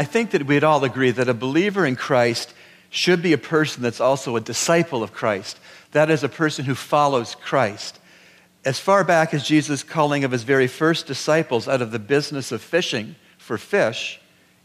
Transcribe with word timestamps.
I 0.00 0.04
think 0.04 0.30
that 0.30 0.46
we'd 0.46 0.64
all 0.64 0.82
agree 0.82 1.10
that 1.10 1.28
a 1.28 1.34
believer 1.34 1.84
in 1.84 1.94
Christ 1.94 2.54
should 2.88 3.20
be 3.20 3.34
a 3.34 3.38
person 3.38 3.82
that's 3.82 4.00
also 4.00 4.34
a 4.34 4.40
disciple 4.40 5.02
of 5.02 5.12
Christ. 5.12 5.60
That 5.92 6.08
is, 6.08 6.24
a 6.24 6.28
person 6.30 6.64
who 6.64 6.74
follows 6.74 7.34
Christ. 7.34 7.98
As 8.64 8.80
far 8.80 9.04
back 9.04 9.34
as 9.34 9.46
Jesus' 9.46 9.82
calling 9.82 10.24
of 10.24 10.30
his 10.30 10.42
very 10.42 10.68
first 10.68 11.06
disciples 11.06 11.68
out 11.68 11.82
of 11.82 11.90
the 11.90 11.98
business 11.98 12.50
of 12.50 12.62
fishing 12.62 13.14
for 13.36 13.58
fish 13.58 14.18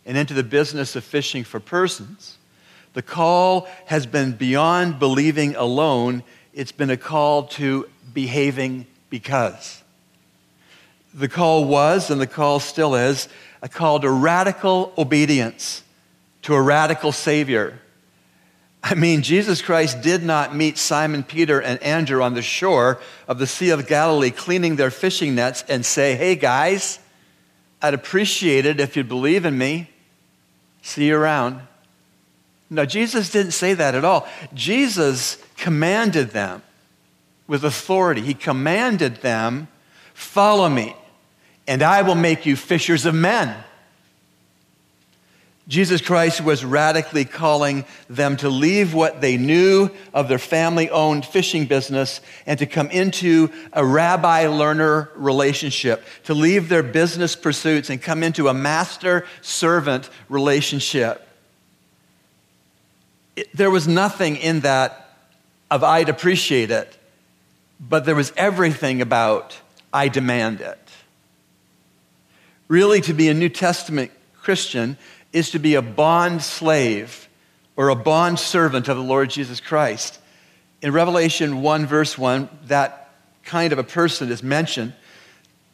and 0.06 0.18
into 0.18 0.34
the 0.34 0.42
business 0.42 0.96
of 0.96 1.04
fishing 1.04 1.44
for 1.44 1.60
persons, 1.60 2.38
the 2.94 3.02
call 3.02 3.68
has 3.88 4.06
been 4.06 4.32
beyond 4.38 5.00
believing 5.00 5.54
alone, 5.58 6.24
it's 6.54 6.72
been 6.72 6.90
a 6.90 6.96
call 6.96 7.44
to 7.48 7.90
behaving 8.14 8.88
because. 9.10 9.84
The 11.16 11.30
call 11.30 11.64
was, 11.64 12.12
and 12.12 12.20
the 12.20 12.28
call 12.28 12.60
still 12.60 12.94
is, 12.94 13.30
a 13.62 13.70
call 13.70 14.02
to 14.02 14.10
radical 14.10 14.92
obedience 14.98 15.82
to 16.42 16.54
a 16.54 16.62
radical 16.62 17.14
Savior. 17.14 17.80
I 18.84 18.96
mean, 18.96 19.22
Jesus 19.22 19.62
Christ 19.62 20.02
did 20.02 20.24
not 20.24 20.54
meet 20.54 20.78
Simon 20.78 21.24
Peter 21.24 21.62
and 21.62 21.82
Andrew 21.82 22.22
on 22.22 22.34
the 22.34 22.42
shore 22.42 23.00
of 23.30 23.40
the 23.40 23.48
Sea 23.48 23.70
of 23.70 23.88
Galilee 23.88 24.30
cleaning 24.30 24.76
their 24.76 24.92
fishing 24.92 25.36
nets 25.36 25.64
and 25.70 25.86
say, 25.86 26.16
Hey 26.16 26.36
guys, 26.36 27.00
I'd 27.82 27.94
appreciate 27.94 28.66
it 28.66 28.82
if 28.82 28.98
you'd 28.98 29.08
believe 29.08 29.46
in 29.46 29.58
me. 29.58 29.90
See 30.82 31.08
you 31.08 31.16
around. 31.16 31.62
No, 32.70 32.86
Jesus 32.86 33.30
didn't 33.30 33.54
say 33.54 33.74
that 33.74 33.96
at 33.96 34.04
all. 34.04 34.28
Jesus 34.54 35.42
commanded 35.56 36.32
them 36.32 36.62
with 37.48 37.64
authority. 37.64 38.22
He 38.22 38.34
commanded 38.34 39.18
them, 39.18 39.70
Follow 40.14 40.68
me 40.68 40.94
and 41.68 41.82
I 41.82 42.02
will 42.02 42.16
make 42.16 42.46
you 42.46 42.56
fishers 42.56 43.06
of 43.06 43.16
men. 43.16 43.56
Jesus 45.68 46.00
Christ 46.00 46.42
was 46.42 46.64
radically 46.64 47.26
calling 47.26 47.86
them 48.08 48.38
to 48.38 48.50
leave 48.50 48.94
what 48.94 49.20
they 49.20 49.36
knew 49.36 49.90
of 50.14 50.28
their 50.28 50.38
family 50.38 50.92
owned 50.92 51.26
fishing 51.26 51.66
business 51.66 52.22
and 52.46 52.60
to 52.60 52.68
come 52.68 52.92
into 52.92 53.52
a 53.74 53.84
rabbi 53.84 54.46
learner 54.46 55.10
relationship, 55.16 56.06
to 56.26 56.36
leave 56.36 56.70
their 56.70 56.84
business 56.84 57.36
pursuits 57.36 57.90
and 57.90 58.00
come 58.00 58.22
into 58.22 58.48
a 58.48 58.54
master 58.54 59.26
servant 59.42 60.12
relationship. 60.30 61.28
It, 63.36 63.50
there 63.56 63.72
was 63.72 63.88
nothing 63.88 64.36
in 64.36 64.60
that 64.60 65.18
of 65.72 65.84
I'd 65.84 66.10
appreciate 66.10 66.70
it, 66.70 66.96
but 67.80 68.06
there 68.06 68.16
was 68.16 68.32
everything 68.38 69.02
about 69.02 69.60
I 69.92 70.10
demand 70.10 70.62
it. 70.62 70.85
Really, 72.68 73.02
to 73.02 73.14
be 73.14 73.30
a 73.30 73.34
New 73.34 73.50
Testament 73.50 74.12
Christian 74.42 74.98
is 75.32 75.52
to 75.52 75.60
be 75.60 75.76
a 75.76 75.82
bond 75.82 76.42
slave 76.42 77.28
or 77.76 77.90
a 77.90 77.96
bond 77.96 78.40
servant 78.40 78.88
of 78.88 78.98
the 78.98 79.04
Lord 79.04 79.30
Jesus 79.30 79.60
Christ. 79.60 80.20
In 80.82 80.92
Revelation 80.94 81.62
1, 81.62 81.86
verse 81.86 82.18
1, 82.18 82.50
that 82.66 83.12
kind 83.44 83.74
of 83.74 83.80
a 83.80 83.84
person 83.84 84.32
is 84.32 84.42
mentioned. 84.42 84.94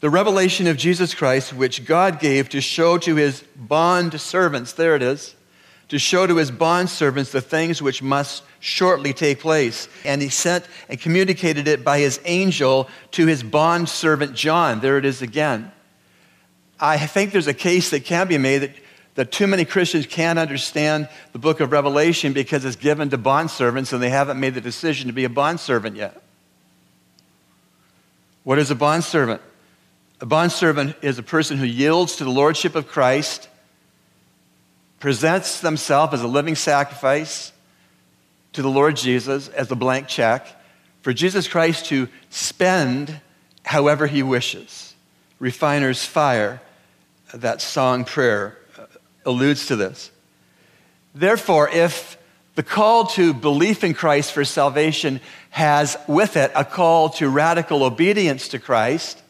The 0.02 0.10
revelation 0.10 0.68
of 0.68 0.78
Jesus 0.78 1.14
Christ, 1.14 1.54
which 1.54 1.86
God 1.86 2.20
gave 2.20 2.50
to 2.50 2.60
show 2.60 2.98
to 2.98 3.16
his 3.16 3.44
bond 3.56 4.20
servants, 4.20 4.74
there 4.74 4.96
it 4.96 5.04
is, 5.04 5.36
to 5.90 6.00
show 6.00 6.26
to 6.26 6.38
his 6.38 6.50
bond 6.50 6.90
servants 6.90 7.32
the 7.32 7.42
things 7.42 7.82
which 7.82 8.02
must 8.02 8.44
shortly 8.60 9.14
take 9.14 9.40
place. 9.40 9.88
And 10.04 10.22
he 10.22 10.30
sent 10.30 10.66
and 10.90 11.00
communicated 11.00 11.68
it 11.68 11.84
by 11.84 12.00
his 12.00 12.20
angel 12.26 12.90
to 13.12 13.28
his 13.28 13.44
bond 13.44 13.90
servant 13.90 14.34
John. 14.34 14.80
There 14.80 14.98
it 14.98 15.06
is 15.06 15.22
again. 15.22 15.72
I 16.82 16.98
think 16.98 17.32
there's 17.32 17.48
a 17.48 17.54
case 17.54 17.92
that 17.92 18.06
can 18.06 18.28
be 18.28 18.40
made 18.40 18.60
that, 18.60 18.76
that 19.14 19.32
too 19.32 19.46
many 19.46 19.66
Christians 19.66 20.08
can't 20.08 20.40
understand 20.40 21.08
the 21.32 21.40
book 21.40 21.60
of 21.60 21.72
Revelation 21.72 22.34
because 22.34 22.66
it's 22.66 22.76
given 22.76 23.12
to 23.12 23.20
bondservants 23.20 23.94
and 23.94 24.02
they 24.02 24.10
haven't 24.10 24.40
made 24.40 24.56
the 24.56 24.62
decision 24.62 25.08
to 25.08 25.14
be 25.14 25.24
a 25.24 25.30
bondservant 25.30 25.96
yet. 25.96 26.20
What 28.44 28.58
is 28.58 28.72
a 28.72 28.76
bondservant? 28.76 29.42
A 30.20 30.26
bondservant 30.26 30.96
is 31.04 31.20
a 31.20 31.24
person 31.24 31.58
who 31.58 31.66
yields 31.66 32.16
to 32.16 32.24
the 32.24 32.32
lordship 32.32 32.74
of 32.74 32.88
Christ, 32.88 33.48
presents 35.00 35.62
themselves 35.62 36.16
as 36.16 36.24
a 36.24 36.28
living 36.28 36.56
sacrifice 36.56 37.52
to 38.54 38.62
the 38.62 38.70
Lord 38.70 38.96
Jesus 38.96 39.48
as 39.50 39.72
a 39.72 39.76
blank 39.76 40.08
check 40.08 40.48
for 41.02 41.14
Jesus 41.14 41.48
Christ 41.48 41.86
to 41.88 42.08
spend 42.30 43.20
however 43.64 44.08
he 44.08 44.24
wishes. 44.24 44.96
Refiner's 45.40 46.06
fire 46.06 46.62
that 47.34 47.62
song 47.62 48.06
prayer 48.06 48.58
uh, 48.78 48.86
alludes 49.26 49.68
to 49.68 49.76
this. 49.76 50.12
Therefore, 51.14 51.70
if 51.70 52.18
the 52.56 52.64
call 52.64 53.08
to 53.08 53.34
belief 53.34 53.84
in 53.84 53.94
Christ 53.94 54.32
for 54.32 54.44
salvation 54.46 55.22
has 55.52 55.98
with 56.08 56.38
it 56.38 56.52
a 56.56 56.66
call 56.66 57.10
to 57.12 57.30
radical 57.30 57.84
obedience 57.84 58.50
to 58.50 58.60
Christ, 58.60 59.22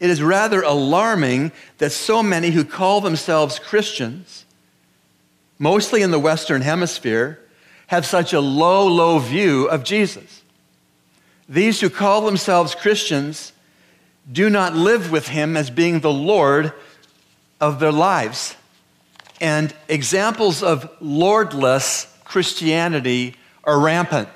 it 0.00 0.10
is 0.10 0.22
rather 0.22 0.62
alarming 0.62 1.52
that 1.78 1.90
so 1.90 2.22
many 2.22 2.50
who 2.50 2.64
call 2.64 3.00
themselves 3.00 3.58
Christians, 3.58 4.44
mostly 5.58 6.02
in 6.02 6.10
the 6.10 6.18
Western 6.18 6.62
Hemisphere, 6.62 7.38
have 7.88 8.06
such 8.06 8.32
a 8.32 8.40
low, 8.40 8.86
low 8.86 9.18
view 9.18 9.66
of 9.68 9.84
Jesus. 9.84 10.42
These 11.48 11.80
who 11.80 11.90
call 11.90 12.22
themselves 12.22 12.74
Christians 12.74 13.52
do 14.30 14.48
not 14.48 14.74
live 14.74 15.10
with 15.10 15.28
him 15.28 15.56
as 15.56 15.70
being 15.70 16.00
the 16.00 16.12
Lord 16.12 16.72
of 17.62 17.78
their 17.78 17.92
lives. 17.92 18.56
And 19.40 19.72
examples 19.88 20.64
of 20.64 20.90
lordless 21.00 22.12
Christianity 22.24 23.36
are 23.62 23.78
rampant. 23.78 24.28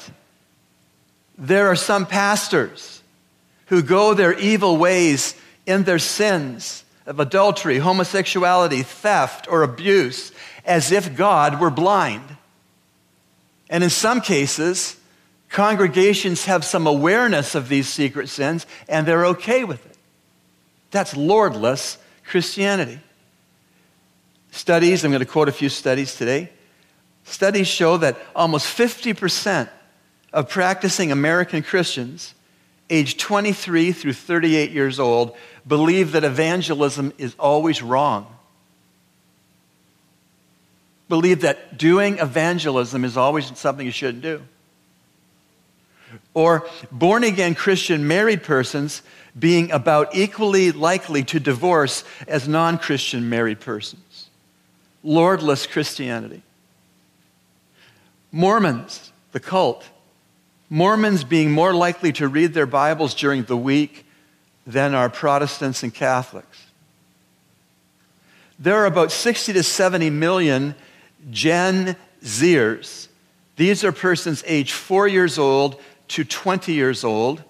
There 1.37 1.67
are 1.67 1.77
some 1.77 2.07
pastors 2.07 3.03
who 3.67 3.83
go 3.83 4.15
their 4.15 4.33
evil 4.39 4.77
ways 4.77 5.35
in 5.67 5.83
their 5.83 5.99
sins 5.99 6.85
of 7.05 7.19
adultery, 7.19 7.79
homosexuality, 7.79 8.83
theft, 8.83 9.49
or 9.51 9.65
abuse 9.65 10.31
as 10.65 10.93
if 10.93 11.17
God 11.17 11.61
were 11.61 11.71
blind. 11.71 12.37
And 13.69 13.83
in 13.83 13.91
some 13.91 14.21
cases, 14.21 14.97
congregations 15.49 16.45
have 16.45 16.65
some 16.65 16.87
awareness 16.87 17.57
of 17.57 17.69
these 17.69 17.89
secret 17.89 18.29
sins 18.29 18.67
and 18.89 19.05
they're 19.05 19.27
okay 19.27 19.65
with 19.65 19.85
it. 19.85 19.97
That's 20.93 21.17
lordless 21.17 21.99
Christianity. 22.25 23.01
Studies, 24.57 25.05
I'm 25.05 25.11
going 25.11 25.21
to 25.21 25.27
quote 25.27 25.51
a 25.51 25.53
few 25.53 25.69
studies 25.69 26.17
today. 26.17 26.49
Studies 27.25 27.69
show 27.69 27.99
that 27.99 28.17
almost 28.35 28.67
50% 28.67 29.69
of 30.33 30.49
practicing 30.49 31.13
American 31.13 31.63
Christians, 31.63 32.35
aged 32.89 33.21
23 33.21 33.93
through 33.93 34.15
38 34.15 34.71
years 34.71 34.99
old, 34.99 35.37
believe 35.67 36.13
that 36.13 36.25
evangelism 36.25 37.13
is 37.19 37.37
always 37.39 37.83
wrong. 37.83 38.27
Believe 41.11 41.43
that 41.43 41.77
doing 41.77 42.17
evangelism 42.19 43.05
is 43.05 43.19
always 43.19 43.55
something 43.59 43.85
you 43.85 43.93
shouldn't 43.93 44.23
do. 44.23 44.41
Or 46.33 46.67
born 46.91 47.25
again 47.25 47.55
Christian 47.55 48.09
married 48.09 48.43
persons 48.43 49.03
being 49.39 49.71
about 49.71 50.15
equally 50.15 50.73
likely 50.73 51.25
to 51.25 51.39
divorce 51.39 52.05
as 52.27 52.49
non 52.49 52.79
Christian 52.79 53.29
married 53.29 53.61
persons 53.61 54.26
lordless 55.07 55.67
Christianity. 55.67 56.43
Mormons, 58.33 59.13
the 59.33 59.41
cult, 59.41 59.89
Mormons 60.69 61.23
being 61.23 61.53
more 61.53 61.73
likely 61.73 62.13
to 62.15 62.27
read 62.27 62.53
their 62.53 62.67
Bibles 62.67 63.15
during 63.15 63.45
the 63.45 63.57
week 63.57 64.05
than 64.67 64.95
are 64.95 65.09
Protestants 65.09 65.85
and 65.85 65.95
Catholics. 65.95 66.67
There 68.59 68.77
are 68.77 68.87
about 68.87 69.13
60 69.13 69.53
to 69.53 69.63
70 69.63 70.11
million 70.11 70.75
Gen 71.31 71.95
Zers. 72.23 73.07
These 73.55 73.85
are 73.85 73.93
persons 73.93 74.43
aged 74.47 74.73
four 74.73 75.07
years 75.07 75.39
old 75.39 75.81
to 76.09 76.25
20 76.25 76.73
years 76.73 77.05
old 77.05 77.45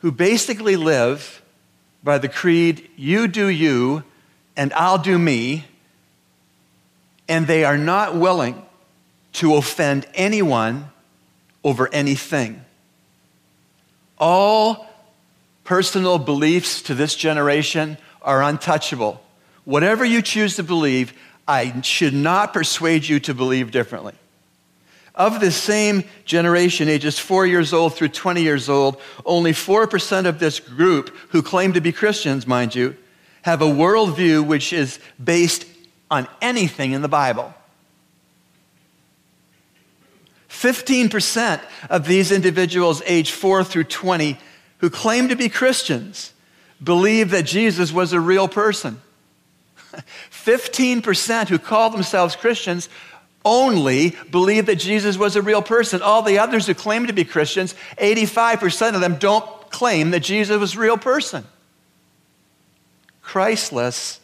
who 0.00 0.12
basically 0.12 0.76
live 0.76 1.42
by 2.04 2.18
the 2.18 2.28
creed, 2.28 2.88
you 2.96 3.26
do 3.26 3.48
you, 3.48 4.04
and 4.56 4.72
I'll 4.72 4.98
do 4.98 5.18
me, 5.18 5.66
and 7.28 7.46
they 7.46 7.64
are 7.64 7.78
not 7.78 8.16
willing 8.16 8.62
to 9.34 9.56
offend 9.56 10.06
anyone 10.14 10.88
over 11.62 11.92
anything. 11.92 12.64
All 14.18 14.88
personal 15.64 16.18
beliefs 16.18 16.82
to 16.82 16.94
this 16.94 17.14
generation 17.14 17.98
are 18.22 18.42
untouchable. 18.42 19.20
Whatever 19.64 20.04
you 20.04 20.22
choose 20.22 20.56
to 20.56 20.62
believe, 20.62 21.12
I 21.46 21.80
should 21.82 22.14
not 22.14 22.54
persuade 22.54 23.06
you 23.06 23.20
to 23.20 23.34
believe 23.34 23.72
differently. 23.72 24.14
Of 25.14 25.40
this 25.40 25.56
same 25.56 26.04
generation, 26.24 26.88
ages 26.88 27.18
four 27.18 27.46
years 27.46 27.72
old 27.72 27.94
through 27.94 28.08
20 28.08 28.42
years 28.42 28.68
old, 28.68 29.00
only 29.24 29.52
4% 29.52 30.26
of 30.26 30.38
this 30.38 30.60
group, 30.60 31.14
who 31.30 31.42
claim 31.42 31.72
to 31.72 31.80
be 31.80 31.90
Christians, 31.90 32.46
mind 32.46 32.74
you, 32.74 32.96
have 33.46 33.62
a 33.62 33.64
worldview 33.64 34.44
which 34.44 34.72
is 34.72 34.98
based 35.22 35.64
on 36.10 36.26
anything 36.42 36.90
in 36.90 37.00
the 37.00 37.08
Bible. 37.08 37.54
15% 40.48 41.60
of 41.88 42.08
these 42.08 42.32
individuals 42.32 43.02
aged 43.06 43.32
4 43.32 43.62
through 43.62 43.84
20 43.84 44.36
who 44.78 44.90
claim 44.90 45.28
to 45.28 45.36
be 45.36 45.48
Christians 45.48 46.32
believe 46.82 47.30
that 47.30 47.44
Jesus 47.44 47.92
was 47.92 48.12
a 48.12 48.18
real 48.18 48.48
person. 48.48 49.00
15% 50.32 51.46
who 51.46 51.60
call 51.60 51.90
themselves 51.90 52.34
Christians 52.34 52.88
only 53.44 54.16
believe 54.28 54.66
that 54.66 54.80
Jesus 54.80 55.16
was 55.16 55.36
a 55.36 55.42
real 55.42 55.62
person. 55.62 56.02
All 56.02 56.22
the 56.22 56.40
others 56.40 56.66
who 56.66 56.74
claim 56.74 57.06
to 57.06 57.12
be 57.12 57.24
Christians, 57.24 57.76
85% 57.98 58.96
of 58.96 59.00
them 59.00 59.18
don't 59.18 59.46
claim 59.70 60.10
that 60.10 60.24
Jesus 60.24 60.58
was 60.58 60.74
a 60.74 60.80
real 60.80 60.98
person. 60.98 61.44
Christless, 63.26 64.20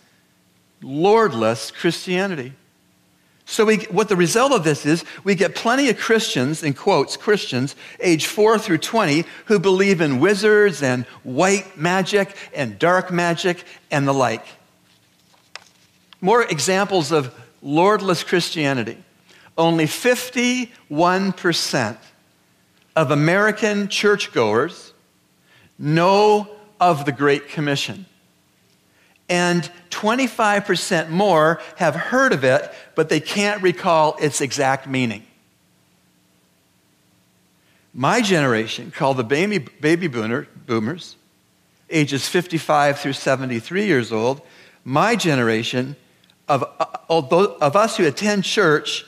Lordless 0.81 1.73
Christianity. 1.73 2.53
So, 3.47 3.65
we, 3.65 3.79
what 3.91 4.09
the 4.09 4.15
result 4.15 4.53
of 4.53 4.63
this 4.63 4.87
is, 4.87 5.05
we 5.25 5.35
get 5.35 5.57
plenty 5.57 5.89
of 5.89 5.99
Christians, 5.99 6.63
in 6.63 6.73
quotes, 6.73 7.17
Christians, 7.17 7.75
age 7.99 8.27
4 8.27 8.61
through 8.61 8.79
20, 8.79 9.25
who 9.47 9.59
believe 9.59 10.01
in 10.01 10.21
wizards 10.21 10.85
and 10.85 11.05
white 11.25 11.77
magic 11.77 12.37
and 12.55 12.79
dark 12.79 13.11
magic 13.11 13.65
and 13.91 14.07
the 14.07 14.15
like. 14.15 14.47
More 16.21 16.45
examples 16.45 17.11
of 17.11 17.35
Lordless 17.61 18.23
Christianity. 18.23 19.03
Only 19.59 19.87
51% 19.87 21.97
of 22.95 23.11
American 23.11 23.89
churchgoers 23.89 24.93
know 25.77 26.49
of 26.81 27.05
the 27.05 27.13
Great 27.13 27.49
Commission 27.49 28.07
and 29.29 29.71
25% 29.91 31.11
more 31.11 31.61
have 31.77 31.95
heard 31.95 32.33
of 32.33 32.45
it, 32.45 32.73
but 32.95 33.09
they 33.09 33.21
can't 33.21 33.63
recall 33.63 34.17
its 34.21 34.41
exact 34.41 34.87
meaning. 34.87 35.23
My 37.95 38.23
generation, 38.23 38.91
called 38.91 39.19
the 39.19 39.25
baby, 39.25 39.59
baby 39.59 40.07
boomer, 40.07 40.49
boomers, 40.67 41.17
ages 41.91 42.27
55 42.27 42.99
through 42.99 43.13
73 43.13 43.87
years 43.87 44.13
old, 44.13 44.41
my 44.85 45.15
generation 45.15 45.97
of, 46.49 46.65
uh, 46.79 46.87
of 47.09 47.77
us 47.77 47.97
who 47.97 48.07
attend 48.07 48.45
church, 48.45 49.05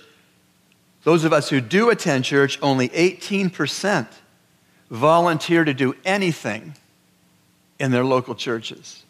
those 1.03 1.25
of 1.25 1.33
us 1.33 1.49
who 1.49 1.61
do 1.61 1.91
attend 1.91 2.25
church, 2.25 2.59
only 2.63 2.89
18% 2.91 4.07
volunteer 4.91 5.65
to 5.65 5.75
do 5.75 5.95
anything 6.05 6.75
in 7.79 7.91
their 7.91 8.05
local 8.05 8.35
churches. 8.35 9.04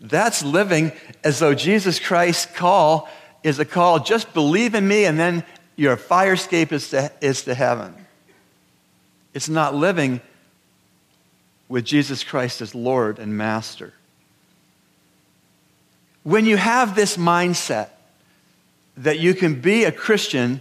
That's 0.00 0.42
living 0.42 0.92
as 1.22 1.38
though 1.38 1.54
Jesus 1.54 1.98
Christ's 1.98 2.46
call 2.46 3.08
is 3.42 3.58
a 3.58 3.64
call, 3.64 4.00
just 4.00 4.32
believe 4.32 4.74
in 4.74 4.86
me, 4.86 5.04
and 5.04 5.18
then 5.18 5.44
your 5.76 5.96
fire 5.96 6.34
escape 6.34 6.72
is 6.72 6.90
to, 6.90 7.10
is 7.20 7.44
to 7.44 7.54
heaven. 7.54 7.94
It's 9.32 9.48
not 9.48 9.74
living 9.74 10.20
with 11.68 11.84
Jesus 11.84 12.24
Christ 12.24 12.60
as 12.60 12.74
Lord 12.74 13.18
and 13.18 13.36
Master. 13.36 13.94
When 16.22 16.44
you 16.44 16.56
have 16.56 16.94
this 16.94 17.16
mindset 17.16 17.90
that 18.98 19.18
you 19.18 19.34
can 19.34 19.60
be 19.60 19.84
a 19.84 19.92
Christian 19.92 20.60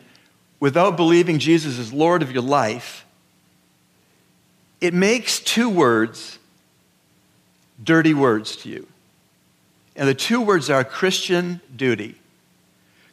without 0.59 0.95
believing 0.95 1.39
Jesus 1.39 1.77
is 1.77 1.92
Lord 1.92 2.21
of 2.21 2.31
your 2.31 2.44
life, 2.44 3.06
it 4.80 4.94
makes 4.94 5.39
two 5.39 5.69
words 5.69 6.38
dirty 7.83 8.13
words 8.13 8.56
to 8.57 8.69
you. 8.69 8.88
And 9.99 10.07
the 10.07 10.15
two 10.15 10.39
words 10.39 10.69
are 10.69 10.85
Christian 10.85 11.59
duty. 11.75 12.15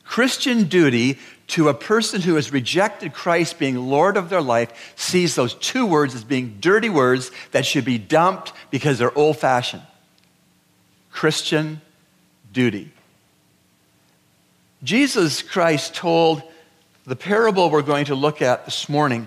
Christian 0.04 0.68
duty 0.68 1.18
to 1.48 1.68
a 1.68 1.74
person 1.74 2.20
who 2.20 2.36
has 2.36 2.52
rejected 2.52 3.12
Christ 3.12 3.58
being 3.58 3.76
Lord 3.76 4.16
of 4.16 4.28
their 4.28 4.40
life 4.40 4.94
sees 4.94 5.34
those 5.34 5.54
two 5.54 5.84
words 5.84 6.14
as 6.14 6.22
being 6.22 6.58
dirty 6.60 6.88
words 6.88 7.32
that 7.50 7.66
should 7.66 7.84
be 7.84 7.98
dumped 7.98 8.52
because 8.70 8.98
they're 8.98 9.16
old 9.18 9.36
fashioned. 9.36 9.82
Christian 11.10 11.80
duty. 12.52 12.92
Jesus 14.84 15.42
Christ 15.42 15.92
told 15.92 16.40
the 17.04 17.16
parable 17.16 17.68
we're 17.68 17.82
going 17.82 18.04
to 18.04 18.14
look 18.14 18.40
at 18.40 18.64
this 18.64 18.88
morning 18.88 19.26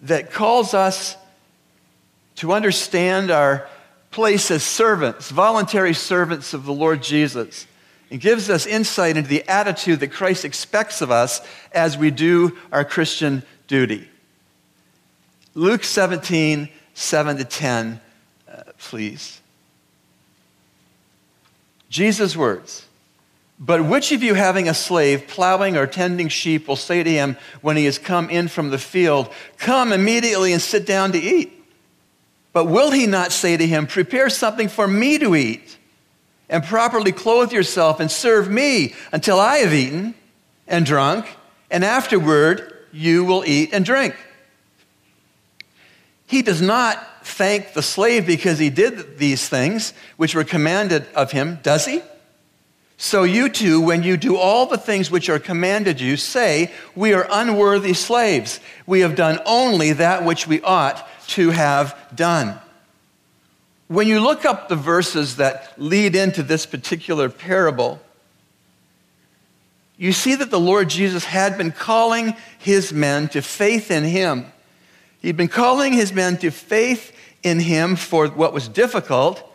that 0.00 0.32
calls 0.32 0.74
us 0.74 1.16
to 2.36 2.52
understand 2.52 3.30
our 3.30 3.68
place 4.10 4.50
as 4.50 4.62
servants, 4.62 5.30
voluntary 5.30 5.94
servants 5.94 6.52
of 6.54 6.64
the 6.64 6.72
Lord 6.72 7.02
Jesus. 7.02 7.66
It 8.10 8.18
gives 8.18 8.50
us 8.50 8.66
insight 8.66 9.16
into 9.16 9.28
the 9.28 9.48
attitude 9.48 10.00
that 10.00 10.08
Christ 10.08 10.44
expects 10.44 11.00
of 11.00 11.10
us 11.10 11.40
as 11.72 11.96
we 11.96 12.10
do 12.10 12.58
our 12.72 12.84
Christian 12.84 13.44
duty. 13.68 14.08
Luke 15.54 15.84
17, 15.84 16.68
7 16.94 17.36
to 17.36 17.44
10, 17.44 18.00
uh, 18.48 18.62
please. 18.78 19.40
Jesus' 21.88 22.36
words. 22.36 22.86
But 23.58 23.84
which 23.84 24.10
of 24.10 24.22
you, 24.22 24.34
having 24.34 24.68
a 24.68 24.74
slave 24.74 25.28
plowing 25.28 25.76
or 25.76 25.86
tending 25.86 26.28
sheep, 26.28 26.66
will 26.66 26.76
say 26.76 27.02
to 27.02 27.10
him 27.10 27.36
when 27.60 27.76
he 27.76 27.84
has 27.84 27.98
come 27.98 28.30
in 28.30 28.48
from 28.48 28.70
the 28.70 28.78
field, 28.78 29.30
Come 29.58 29.92
immediately 29.92 30.52
and 30.52 30.62
sit 30.62 30.86
down 30.86 31.12
to 31.12 31.18
eat? 31.18 31.59
But 32.52 32.64
will 32.66 32.90
he 32.90 33.06
not 33.06 33.32
say 33.32 33.56
to 33.56 33.66
him, 33.66 33.86
Prepare 33.86 34.28
something 34.30 34.68
for 34.68 34.88
me 34.88 35.18
to 35.18 35.36
eat, 35.36 35.78
and 36.48 36.64
properly 36.64 37.12
clothe 37.12 37.52
yourself 37.52 38.00
and 38.00 38.10
serve 38.10 38.50
me 38.50 38.94
until 39.12 39.38
I 39.38 39.58
have 39.58 39.72
eaten 39.72 40.14
and 40.66 40.84
drunk, 40.84 41.26
and 41.70 41.84
afterward 41.84 42.72
you 42.92 43.24
will 43.24 43.44
eat 43.46 43.70
and 43.72 43.84
drink? 43.84 44.16
He 46.26 46.42
does 46.42 46.60
not 46.60 47.26
thank 47.26 47.72
the 47.72 47.82
slave 47.82 48.26
because 48.26 48.58
he 48.58 48.70
did 48.70 49.18
these 49.18 49.48
things 49.48 49.92
which 50.16 50.34
were 50.34 50.44
commanded 50.44 51.06
of 51.14 51.32
him, 51.32 51.58
does 51.62 51.86
he? 51.86 52.02
So 52.96 53.22
you 53.22 53.48
too, 53.48 53.80
when 53.80 54.02
you 54.02 54.16
do 54.16 54.36
all 54.36 54.66
the 54.66 54.76
things 54.76 55.10
which 55.10 55.30
are 55.30 55.38
commanded 55.38 56.00
you, 56.00 56.16
say, 56.18 56.70
We 56.94 57.14
are 57.14 57.26
unworthy 57.30 57.94
slaves. 57.94 58.60
We 58.86 59.00
have 59.00 59.16
done 59.16 59.40
only 59.46 59.92
that 59.94 60.24
which 60.24 60.46
we 60.46 60.60
ought 60.60 61.08
to 61.30 61.50
have 61.50 61.96
done. 62.14 62.58
When 63.88 64.06
you 64.06 64.20
look 64.20 64.44
up 64.44 64.68
the 64.68 64.76
verses 64.76 65.36
that 65.36 65.74
lead 65.76 66.14
into 66.14 66.42
this 66.42 66.66
particular 66.66 67.28
parable, 67.28 68.00
you 69.96 70.12
see 70.12 70.34
that 70.34 70.50
the 70.50 70.60
Lord 70.60 70.88
Jesus 70.88 71.24
had 71.24 71.58
been 71.58 71.72
calling 71.72 72.36
his 72.58 72.92
men 72.92 73.28
to 73.28 73.42
faith 73.42 73.90
in 73.90 74.04
him. 74.04 74.46
He'd 75.20 75.36
been 75.36 75.48
calling 75.48 75.92
his 75.92 76.12
men 76.12 76.38
to 76.38 76.50
faith 76.50 77.12
in 77.42 77.60
him 77.60 77.96
for 77.96 78.28
what 78.28 78.52
was 78.52 78.68
difficult 78.68 79.49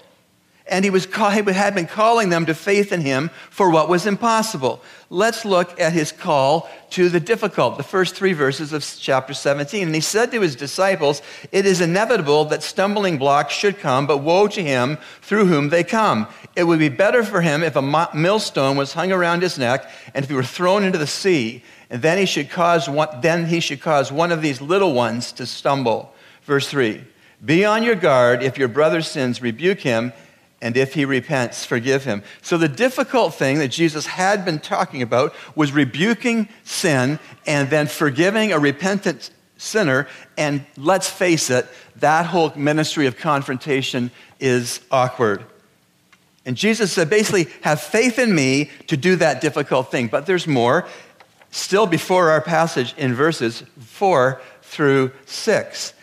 and 0.67 0.84
he, 0.84 0.89
was 0.89 1.05
call, 1.05 1.29
he 1.29 1.43
had 1.53 1.75
been 1.75 1.86
calling 1.86 2.29
them 2.29 2.48
to 2.48 2.55
faith 2.55 2.91
in 2.91 3.01
him 3.01 3.29
for 3.51 3.69
what 3.69 3.88
was 3.88 4.07
impossible. 4.07 4.81
Let's 5.12 5.45
look 5.45 5.79
at 5.79 5.93
his 5.93 6.12
call 6.12 6.67
to 6.91 7.07
the 7.07 7.19
difficult, 7.19 7.77
the 7.77 7.84
first 7.84 8.15
three 8.15 8.34
verses 8.34 8.74
of 8.74 8.84
chapter 9.00 9.36
17. 9.36 9.86
And 9.86 9.93
he 9.93 10.01
said 10.01 10.31
to 10.31 10.41
his 10.41 10.55
disciples, 10.55 11.22
It 11.51 11.67
is 11.67 11.81
inevitable 11.81 12.45
that 12.45 12.63
stumbling 12.63 13.19
blocks 13.19 13.53
should 13.53 13.77
come, 13.77 14.07
but 14.07 14.19
woe 14.19 14.48
to 14.48 14.63
him 14.63 14.98
through 15.22 15.45
whom 15.45 15.69
they 15.69 15.84
come. 15.84 16.27
It 16.55 16.63
would 16.63 16.79
be 16.79 16.89
better 16.89 17.24
for 17.24 17.41
him 17.41 17.62
if 17.62 17.75
a 17.75 18.10
millstone 18.15 18.75
was 18.75 18.93
hung 18.93 19.12
around 19.12 19.43
his 19.43 19.60
neck 19.60 19.88
and 20.15 20.24
if 20.24 20.29
he 20.29 20.36
were 20.36 20.43
thrown 20.43 20.84
into 20.84 20.98
the 20.98 21.05
sea, 21.05 21.63
and 21.91 22.01
then 22.01 22.17
he 22.17 22.25
should 22.25 22.50
cause 22.50 22.89
one, 22.89 23.22
then 23.22 23.45
he 23.45 23.60
should 23.60 23.81
cause 23.81 24.12
one 24.12 24.31
of 24.31 24.41
these 24.41 24.62
little 24.62 24.93
ones 24.93 25.31
to 25.34 25.45
stumble. 25.45 26.12
Verse 26.43 26.67
3 26.67 27.03
Be 27.43 27.63
on 27.63 27.84
your 27.84 27.93
guard. 27.93 28.41
If 28.41 28.57
your 28.57 28.67
brother 28.67 29.03
sins, 29.03 29.43
rebuke 29.43 29.81
him 29.81 30.12
and 30.65 30.75
if 30.75 30.95
he 30.95 31.05
repents, 31.05 31.63
forgive 31.63 32.05
him. 32.05 32.24
So, 32.41 32.57
the 32.57 32.67
difficult 32.67 33.36
thing 33.36 33.60
that 33.60 33.67
Jesus 33.67 34.07
had 34.07 34.43
been 34.43 34.57
talking 34.57 35.03
about 35.03 35.36
was 35.55 35.72
rebuking 35.72 36.50
sin 36.63 37.19
and 37.45 37.69
then 37.69 37.86
forgiving 37.86 38.51
a 38.51 38.57
repentant 38.57 39.29
sinner. 39.57 40.07
And 40.39 40.65
let's 40.75 41.07
face 41.07 41.51
it, 41.51 41.67
that 41.98 42.25
whole 42.25 42.51
ministry 42.55 43.05
of 43.05 43.15
confrontation 43.15 44.10
is 44.39 44.81
awkward. 44.89 45.45
And 46.48 46.57
Jesus 46.57 46.91
said, 46.91 47.12
basically, 47.12 47.45
have 47.62 47.79
faith 47.79 48.17
in 48.17 48.34
me 48.34 48.72
to 48.88 48.98
do 48.98 49.17
that 49.17 49.41
difficult 49.41 49.91
thing. 49.91 50.07
But 50.07 50.25
there's 50.25 50.48
more. 50.48 50.88
Still 51.51 51.86
before 51.86 52.31
our 52.31 52.41
passage 52.41 52.95
in 52.98 53.13
verses 53.13 53.62
4 53.81 54.41
through 54.63 55.12
6. 55.27 55.93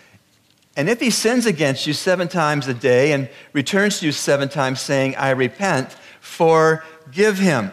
And 0.76 0.88
if 0.88 1.00
he 1.00 1.10
sins 1.10 1.46
against 1.46 1.86
you 1.86 1.92
seven 1.92 2.28
times 2.28 2.66
a 2.66 2.74
day 2.74 3.12
and 3.12 3.28
returns 3.52 4.00
to 4.00 4.06
you 4.06 4.12
seven 4.12 4.48
times 4.48 4.80
saying, 4.80 5.16
I 5.16 5.30
repent, 5.30 5.94
forgive 6.20 7.38
him. 7.38 7.70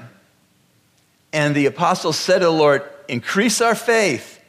And 1.32 1.56
the 1.56 1.68
apostles 1.68 2.18
said 2.18 2.40
to 2.40 2.46
the 2.46 2.52
Lord, 2.52 2.84
Increase 3.08 3.62
our 3.62 3.76
faith. 3.76 4.40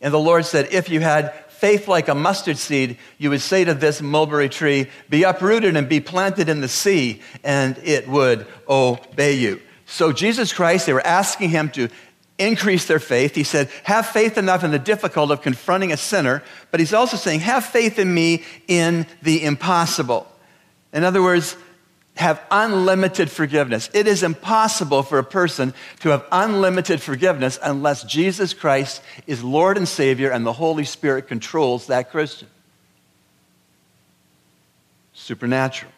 And 0.00 0.12
the 0.12 0.18
Lord 0.18 0.44
said, 0.44 0.68
If 0.72 0.88
you 0.88 1.00
had 1.00 1.34
faith 1.48 1.88
like 1.88 2.08
a 2.08 2.14
mustard 2.14 2.56
seed, 2.56 2.98
you 3.18 3.30
would 3.30 3.40
say 3.40 3.64
to 3.64 3.74
this 3.74 4.00
mulberry 4.00 4.48
tree, 4.48 4.88
Be 5.10 5.24
uprooted 5.24 5.76
and 5.76 5.88
be 5.88 6.00
planted 6.00 6.48
in 6.48 6.60
the 6.60 6.68
sea, 6.68 7.20
and 7.44 7.76
it 7.78 8.08
would 8.08 8.46
obey 8.68 9.34
you. 9.34 9.60
So, 9.86 10.12
Jesus 10.12 10.52
Christ, 10.52 10.86
they 10.86 10.92
were 10.92 11.06
asking 11.06 11.50
him 11.50 11.70
to 11.70 11.88
increase 12.38 12.86
their 12.86 13.00
faith. 13.00 13.34
He 13.34 13.44
said, 13.44 13.68
Have 13.84 14.06
faith 14.06 14.38
enough 14.38 14.64
in 14.64 14.70
the 14.70 14.78
difficult 14.78 15.30
of 15.30 15.42
confronting 15.42 15.92
a 15.92 15.96
sinner, 15.96 16.42
but 16.70 16.80
he's 16.80 16.94
also 16.94 17.16
saying, 17.16 17.40
Have 17.40 17.64
faith 17.64 17.98
in 17.98 18.12
me 18.12 18.44
in 18.66 19.06
the 19.22 19.44
impossible. 19.44 20.26
In 20.92 21.04
other 21.04 21.22
words, 21.22 21.56
have 22.18 22.42
unlimited 22.50 23.30
forgiveness. 23.30 23.88
It 23.94 24.08
is 24.08 24.24
impossible 24.24 25.04
for 25.04 25.18
a 25.18 25.24
person 25.24 25.72
to 26.00 26.08
have 26.08 26.24
unlimited 26.32 27.00
forgiveness 27.00 27.58
unless 27.62 28.02
Jesus 28.02 28.54
Christ 28.54 29.02
is 29.26 29.44
Lord 29.44 29.76
and 29.76 29.86
Savior 29.86 30.30
and 30.30 30.44
the 30.44 30.52
Holy 30.52 30.84
Spirit 30.84 31.28
controls 31.28 31.86
that 31.86 32.10
Christian. 32.10 32.48
Supernatural. 35.12 35.92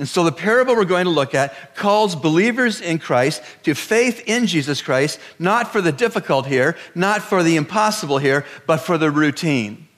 And 0.00 0.08
so 0.08 0.24
the 0.24 0.32
parable 0.32 0.76
we're 0.76 0.86
going 0.86 1.04
to 1.04 1.10
look 1.10 1.34
at 1.34 1.74
calls 1.74 2.16
believers 2.16 2.80
in 2.80 2.98
Christ 2.98 3.42
to 3.64 3.74
faith 3.74 4.22
in 4.26 4.46
Jesus 4.46 4.80
Christ, 4.80 5.20
not 5.38 5.70
for 5.70 5.82
the 5.82 5.92
difficult 5.92 6.46
here, 6.46 6.74
not 6.94 7.20
for 7.20 7.42
the 7.42 7.56
impossible 7.56 8.16
here, 8.16 8.46
but 8.66 8.78
for 8.78 8.96
the 8.96 9.10
routine, 9.10 9.88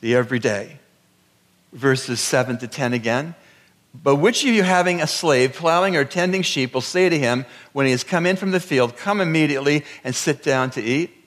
the 0.00 0.16
everyday. 0.16 0.80
Verses 1.72 2.18
7 2.18 2.58
to 2.58 2.66
10 2.66 2.92
again. 2.92 3.36
But 3.94 4.16
which 4.16 4.42
of 4.42 4.50
you 4.50 4.64
having 4.64 5.00
a 5.00 5.06
slave 5.06 5.52
plowing 5.52 5.94
or 5.94 6.04
tending 6.04 6.42
sheep 6.42 6.74
will 6.74 6.80
say 6.80 7.08
to 7.08 7.16
him 7.16 7.46
when 7.72 7.86
he 7.86 7.92
has 7.92 8.02
come 8.02 8.26
in 8.26 8.34
from 8.34 8.50
the 8.50 8.58
field, 8.58 8.96
Come 8.96 9.20
immediately 9.20 9.84
and 10.02 10.12
sit 10.12 10.42
down 10.42 10.70
to 10.70 10.82
eat? 10.82 11.19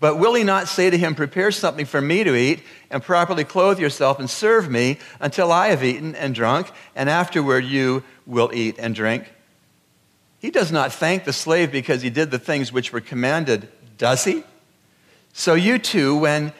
But 0.00 0.16
will 0.18 0.34
he 0.34 0.44
not 0.44 0.68
say 0.68 0.90
to 0.90 0.98
him, 0.98 1.14
Prepare 1.14 1.52
something 1.52 1.86
for 1.86 2.00
me 2.00 2.24
to 2.24 2.34
eat, 2.34 2.62
and 2.90 3.02
properly 3.02 3.44
clothe 3.44 3.78
yourself 3.78 4.18
and 4.18 4.28
serve 4.28 4.70
me 4.70 4.98
until 5.20 5.52
I 5.52 5.68
have 5.68 5.84
eaten 5.84 6.14
and 6.14 6.34
drunk, 6.34 6.70
and 6.94 7.08
afterward 7.08 7.64
you 7.64 8.02
will 8.26 8.50
eat 8.52 8.76
and 8.78 8.94
drink? 8.94 9.32
He 10.40 10.50
does 10.50 10.70
not 10.70 10.92
thank 10.92 11.24
the 11.24 11.32
slave 11.32 11.72
because 11.72 12.02
he 12.02 12.10
did 12.10 12.30
the 12.30 12.38
things 12.38 12.72
which 12.72 12.92
were 12.92 13.00
commanded, 13.00 13.68
does 13.96 14.24
he? 14.24 14.42
So 15.32 15.54
you 15.54 15.78
too, 15.78 16.16
when 16.16 16.52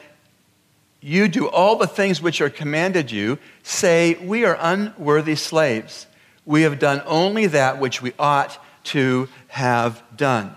you 1.01 1.27
do 1.27 1.47
all 1.47 1.75
the 1.75 1.87
things 1.87 2.21
which 2.21 2.41
are 2.41 2.49
commanded 2.49 3.11
you, 3.11 3.37
say, 3.61 4.15
We 4.15 4.43
are 4.43 4.57
unworthy 4.59 5.35
slaves. 5.35 6.07
We 6.45 6.63
have 6.63 6.79
done 6.79 7.03
only 7.05 7.45
that 7.47 7.79
which 7.79 8.01
we 8.01 8.13
ought 8.17 8.57
to 8.85 9.29
have 9.49 10.01
done. 10.15 10.55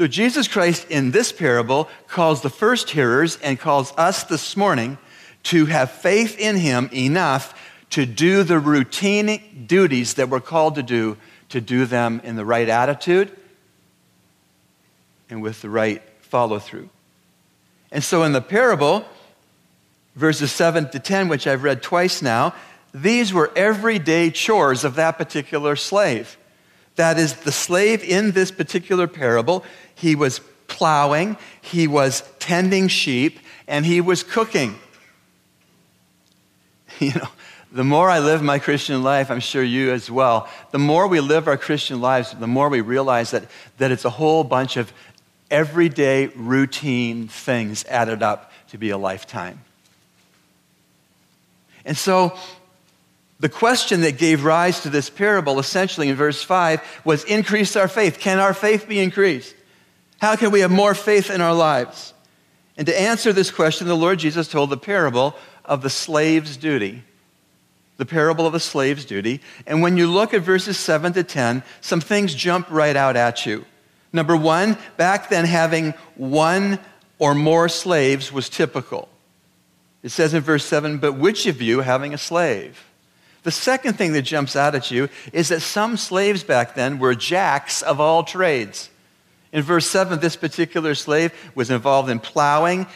So, 0.00 0.06
Jesus 0.06 0.48
Christ 0.48 0.86
in 0.90 1.10
this 1.10 1.30
parable 1.30 1.90
calls 2.08 2.40
the 2.40 2.48
first 2.48 2.88
hearers 2.88 3.36
and 3.42 3.60
calls 3.60 3.92
us 3.98 4.24
this 4.24 4.56
morning 4.56 4.96
to 5.42 5.66
have 5.66 5.90
faith 5.90 6.38
in 6.38 6.56
Him 6.56 6.88
enough 6.90 7.52
to 7.90 8.06
do 8.06 8.42
the 8.42 8.58
routine 8.58 9.66
duties 9.66 10.14
that 10.14 10.30
we're 10.30 10.40
called 10.40 10.76
to 10.76 10.82
do, 10.82 11.18
to 11.50 11.60
do 11.60 11.84
them 11.84 12.22
in 12.24 12.36
the 12.36 12.46
right 12.46 12.66
attitude 12.66 13.30
and 15.28 15.42
with 15.42 15.60
the 15.60 15.68
right 15.68 16.00
follow 16.22 16.58
through. 16.58 16.88
And 17.92 18.02
so, 18.02 18.22
in 18.22 18.32
the 18.32 18.40
parable, 18.40 19.04
verses 20.16 20.50
7 20.50 20.88
to 20.92 20.98
10, 20.98 21.28
which 21.28 21.46
I've 21.46 21.62
read 21.62 21.82
twice 21.82 22.22
now, 22.22 22.54
these 22.94 23.34
were 23.34 23.52
everyday 23.54 24.30
chores 24.30 24.82
of 24.82 24.94
that 24.94 25.18
particular 25.18 25.76
slave. 25.76 26.38
That 26.96 27.18
is, 27.18 27.34
the 27.34 27.52
slave 27.52 28.02
in 28.02 28.32
this 28.32 28.50
particular 28.50 29.06
parable, 29.06 29.64
he 30.00 30.14
was 30.14 30.40
plowing, 30.66 31.36
he 31.60 31.86
was 31.86 32.22
tending 32.38 32.88
sheep, 32.88 33.38
and 33.68 33.84
he 33.84 34.00
was 34.00 34.22
cooking. 34.22 34.78
You 36.98 37.14
know, 37.14 37.28
the 37.72 37.84
more 37.84 38.10
I 38.10 38.18
live 38.18 38.42
my 38.42 38.58
Christian 38.58 39.02
life, 39.02 39.30
I'm 39.30 39.40
sure 39.40 39.62
you 39.62 39.90
as 39.90 40.10
well, 40.10 40.50
the 40.70 40.78
more 40.78 41.06
we 41.06 41.20
live 41.20 41.48
our 41.48 41.56
Christian 41.56 42.02
lives, 42.02 42.34
the 42.38 42.46
more 42.46 42.68
we 42.68 42.82
realize 42.82 43.30
that, 43.30 43.44
that 43.78 43.90
it's 43.90 44.04
a 44.04 44.10
whole 44.10 44.44
bunch 44.44 44.76
of 44.76 44.92
everyday 45.50 46.26
routine 46.26 47.26
things 47.26 47.86
added 47.86 48.22
up 48.22 48.52
to 48.68 48.76
be 48.76 48.90
a 48.90 48.98
lifetime. 48.98 49.60
And 51.86 51.96
so, 51.96 52.36
the 53.38 53.48
question 53.48 54.02
that 54.02 54.18
gave 54.18 54.44
rise 54.44 54.80
to 54.80 54.90
this 54.90 55.08
parable, 55.08 55.58
essentially 55.58 56.10
in 56.10 56.16
verse 56.16 56.42
5, 56.42 56.82
was 57.04 57.24
increase 57.24 57.76
our 57.76 57.88
faith. 57.88 58.18
Can 58.18 58.38
our 58.38 58.52
faith 58.52 58.86
be 58.86 59.00
increased? 59.00 59.54
How 60.20 60.36
can 60.36 60.50
we 60.50 60.60
have 60.60 60.70
more 60.70 60.94
faith 60.94 61.30
in 61.30 61.40
our 61.40 61.54
lives? 61.54 62.12
And 62.76 62.86
to 62.86 63.00
answer 63.00 63.32
this 63.32 63.50
question, 63.50 63.88
the 63.88 63.96
Lord 63.96 64.18
Jesus 64.18 64.48
told 64.48 64.70
the 64.70 64.76
parable 64.76 65.34
of 65.64 65.82
the 65.82 65.90
slave's 65.90 66.56
duty. 66.56 67.02
The 67.96 68.06
parable 68.06 68.46
of 68.46 68.52
the 68.52 68.60
slave's 68.60 69.04
duty. 69.04 69.40
And 69.66 69.82
when 69.82 69.96
you 69.96 70.06
look 70.06 70.32
at 70.32 70.42
verses 70.42 70.78
7 70.78 71.12
to 71.14 71.22
10, 71.22 71.62
some 71.80 72.00
things 72.00 72.34
jump 72.34 72.70
right 72.70 72.96
out 72.96 73.16
at 73.16 73.44
you. 73.44 73.64
Number 74.12 74.36
one, 74.36 74.76
back 74.96 75.28
then, 75.28 75.44
having 75.44 75.92
one 76.16 76.78
or 77.18 77.34
more 77.34 77.68
slaves 77.68 78.32
was 78.32 78.48
typical. 78.48 79.08
It 80.02 80.08
says 80.10 80.34
in 80.34 80.42
verse 80.42 80.64
7, 80.64 80.98
but 80.98 81.12
which 81.12 81.46
of 81.46 81.60
you 81.60 81.80
having 81.80 82.14
a 82.14 82.18
slave? 82.18 82.84
The 83.42 83.50
second 83.50 83.94
thing 83.94 84.12
that 84.12 84.22
jumps 84.22 84.56
out 84.56 84.74
at 84.74 84.90
you 84.90 85.08
is 85.32 85.48
that 85.48 85.60
some 85.60 85.96
slaves 85.96 86.42
back 86.42 86.74
then 86.74 86.98
were 86.98 87.14
jacks 87.14 87.82
of 87.82 88.00
all 88.00 88.24
trades. 88.24 88.90
In 89.52 89.62
verse 89.62 89.86
7, 89.86 90.20
this 90.20 90.36
particular 90.36 90.94
slave 90.94 91.32
was 91.54 91.70
involved 91.70 92.08
in 92.08 92.20
plowing 92.20 92.86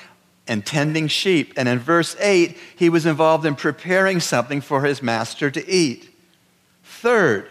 and 0.47 0.65
tending 0.65 1.09
sheep. 1.09 1.55
And 1.57 1.69
in 1.69 1.79
verse 1.79 2.17
8, 2.21 2.57
he 2.77 2.89
was 2.89 3.07
involved 3.07 3.47
in 3.47 3.57
preparing 3.57 4.21
something 4.21 4.61
for 4.61 4.83
his 4.85 5.03
master 5.03 5.51
to 5.51 5.69
eat. 5.69 6.11
Third, 6.83 7.49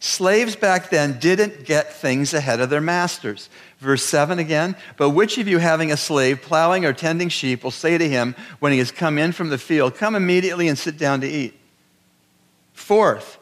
slaves 0.00 0.56
back 0.56 0.90
then 0.90 1.18
didn't 1.18 1.64
get 1.64 1.92
things 1.92 2.34
ahead 2.34 2.60
of 2.60 2.68
their 2.68 2.80
masters. 2.80 3.48
Verse 3.78 4.04
7 4.04 4.38
again, 4.38 4.76
but 4.96 5.10
which 5.10 5.38
of 5.38 5.48
you 5.48 5.58
having 5.58 5.90
a 5.90 5.96
slave 5.96 6.42
plowing 6.42 6.84
or 6.84 6.92
tending 6.92 7.28
sheep 7.28 7.64
will 7.64 7.70
say 7.70 7.96
to 7.96 8.08
him 8.08 8.34
when 8.58 8.72
he 8.72 8.78
has 8.78 8.90
come 8.90 9.18
in 9.18 9.32
from 9.32 9.48
the 9.48 9.58
field, 9.58 9.94
Come 9.94 10.14
immediately 10.14 10.68
and 10.68 10.78
sit 10.78 10.98
down 10.98 11.20
to 11.22 11.28
eat? 11.28 11.58
Fourth, 12.72 13.38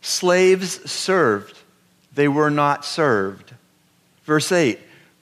slaves 0.00 0.90
served, 0.90 1.58
they 2.14 2.28
were 2.28 2.50
not 2.50 2.84
served. 2.84 3.54
Verse 4.24 4.52
8, 4.52 4.78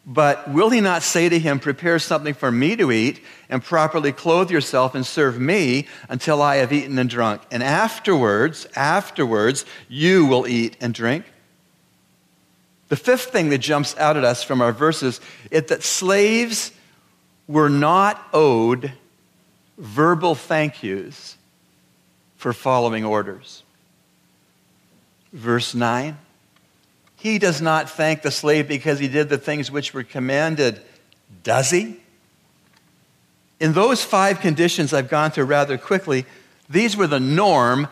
but 0.06 0.50
will 0.50 0.70
he 0.70 0.80
not 0.80 1.02
say 1.02 1.28
to 1.28 1.38
him, 1.38 1.58
Prepare 1.58 1.98
something 1.98 2.34
for 2.34 2.50
me 2.50 2.76
to 2.76 2.90
eat, 2.90 3.20
and 3.48 3.62
properly 3.62 4.12
clothe 4.12 4.50
yourself 4.50 4.94
and 4.94 5.04
serve 5.04 5.38
me 5.38 5.86
until 6.08 6.42
I 6.42 6.56
have 6.56 6.72
eaten 6.72 6.98
and 6.98 7.08
drunk? 7.08 7.42
And 7.50 7.62
afterwards, 7.62 8.66
afterwards, 8.74 9.64
you 9.88 10.26
will 10.26 10.46
eat 10.46 10.76
and 10.80 10.94
drink? 10.94 11.24
The 12.88 12.96
fifth 12.96 13.30
thing 13.30 13.50
that 13.50 13.58
jumps 13.58 13.96
out 13.98 14.16
at 14.16 14.24
us 14.24 14.42
from 14.42 14.60
our 14.60 14.72
verses 14.72 15.20
is 15.50 15.64
that 15.64 15.82
slaves 15.82 16.72
were 17.46 17.70
not 17.70 18.26
owed 18.32 18.92
verbal 19.78 20.34
thank 20.34 20.82
yous 20.82 21.36
for 22.36 22.52
following 22.52 23.04
orders. 23.04 23.62
Verse 25.32 25.74
9 25.74 26.16
He 27.20 27.38
does 27.38 27.60
not 27.60 27.90
thank 27.90 28.22
the 28.22 28.30
slave 28.30 28.66
because 28.66 28.98
he 28.98 29.06
did 29.06 29.28
the 29.28 29.36
things 29.36 29.70
which 29.70 29.92
were 29.92 30.04
commanded, 30.04 30.80
does 31.42 31.70
he? 31.70 32.00
In 33.60 33.74
those 33.74 34.02
five 34.02 34.40
conditions 34.40 34.94
I've 34.94 35.10
gone 35.10 35.30
through 35.30 35.44
rather 35.44 35.76
quickly, 35.76 36.24
these 36.70 36.96
were 36.96 37.06
the 37.06 37.20
norm 37.20 37.88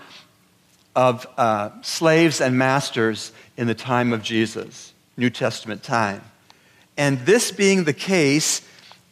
of 0.97 1.27
uh, 1.37 1.71
slaves 1.83 2.41
and 2.41 2.57
masters 2.57 3.33
in 3.59 3.67
the 3.67 3.75
time 3.75 4.15
of 4.15 4.23
Jesus, 4.23 4.95
New 5.19 5.29
Testament 5.29 5.83
time. 5.83 6.23
And 6.97 7.19
this 7.27 7.53
being 7.53 7.85
the 7.85 7.93
case, 7.93 8.63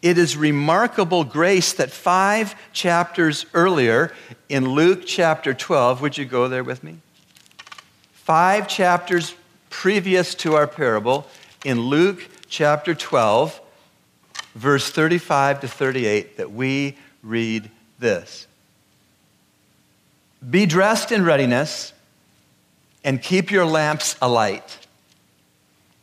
it 0.01 0.17
is 0.17 0.35
remarkable 0.35 1.25
grace 1.25 1.75
that 1.75 1.91
five 1.91 2.55
chapters 2.73 3.45
earlier, 3.53 4.15
in 4.49 4.71
Luke 4.71 5.03
chapter 5.05 5.53
12, 5.53 6.01
would 6.01 6.17
you 6.17 6.25
go 6.25 6.49
there 6.49 6.65
with 6.65 6.83
me? 6.83 6.97
Five 8.15 8.67
chapters 8.67 9.35
previous 9.71 10.35
to 10.37 10.55
our 10.55 10.67
parable, 10.67 11.27
in 11.65 11.81
Luke 11.81 12.29
chapter 12.49 12.95
12, 12.95 13.61
verse 14.55 14.91
35 14.91 15.61
to 15.61 15.69
38, 15.69 16.37
that 16.37 16.53
we 16.53 16.97
read 17.23 17.71
this 17.99 18.47
Be 20.49 20.67
dressed 20.67 21.13
in 21.13 21.25
readiness 21.25 21.93
and 23.05 23.23
keep 23.23 23.51
your 23.51 23.65
lamps 23.65 24.17
alight. 24.21 24.79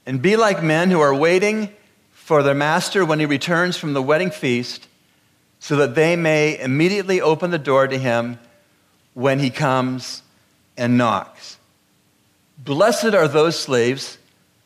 And 0.06 0.22
be 0.22 0.36
like 0.36 0.62
men 0.62 0.92
who 0.92 1.00
are 1.00 1.16
waiting 1.16 1.70
for 2.12 2.44
their 2.44 2.54
master 2.54 3.06
when 3.06 3.20
he 3.20 3.26
returns 3.26 3.78
from 3.78 3.94
the 3.94 4.02
wedding 4.02 4.32
feast, 4.32 4.88
so 5.60 5.78
that 5.78 5.96
they 5.96 6.16
may 6.16 6.60
immediately 6.60 7.22
open 7.22 7.52
the 7.52 7.60
door 7.60 7.88
to 7.88 7.98
him 7.98 8.38
when 9.14 9.40
he 9.40 9.50
comes 9.50 10.24
and 10.78 10.98
knocks. 10.98 11.58
Blessed 12.58 13.14
are 13.14 13.28
those 13.28 13.60
slaves 13.60 14.18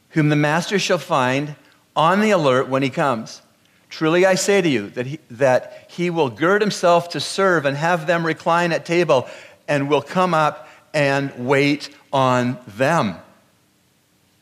whom 0.09 0.29
the 0.29 0.35
master 0.35 0.79
shall 0.79 0.97
find 0.97 1.55
on 1.95 2.21
the 2.21 2.31
alert 2.31 2.69
when 2.69 2.83
he 2.83 2.89
comes. 2.89 3.41
Truly 3.89 4.25
I 4.25 4.35
say 4.35 4.61
to 4.61 4.69
you 4.69 4.89
that 4.91 5.05
he, 5.05 5.19
that 5.31 5.87
he 5.89 6.09
will 6.09 6.29
gird 6.29 6.61
himself 6.61 7.09
to 7.09 7.19
serve 7.19 7.65
and 7.65 7.77
have 7.77 8.05
them 8.05 8.25
recline 8.25 8.71
at 8.71 8.85
table 8.85 9.27
and 9.67 9.89
will 9.89 10.01
come 10.01 10.33
up 10.33 10.67
and 10.93 11.47
wait 11.47 11.89
on 12.11 12.57
them. 12.67 13.15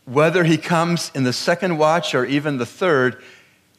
Whether 0.05 0.43
he 0.43 0.57
comes 0.57 1.11
in 1.15 1.23
the 1.23 1.33
second 1.33 1.77
watch 1.77 2.13
or 2.13 2.25
even 2.25 2.57
the 2.57 2.65
third 2.65 3.21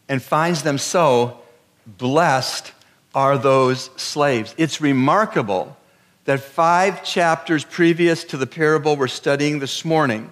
and 0.09 0.23
finds 0.23 0.63
them 0.63 0.79
so, 0.79 1.41
blessed 1.87 2.73
are 3.15 3.39
those 3.39 3.91
slaves. 3.97 4.55
It's 4.59 4.81
remarkable 4.81 5.77
that 6.27 6.41
five 6.41 7.03
chapters 7.03 7.65
previous 7.65 8.25
to 8.25 8.37
the 8.37 8.47
parable 8.47 8.97
we're 8.97 9.09
studying 9.09 9.59
this 9.59 9.85
morning, 9.85 10.31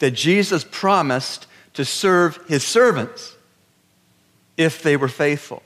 that 0.00 0.10
Jesus 0.10 0.64
promised 0.70 1.46
to 1.74 1.84
serve 1.84 2.38
his 2.48 2.64
servants 2.64 3.36
if 4.56 4.82
they 4.82 4.96
were 4.96 5.08
faithful. 5.08 5.62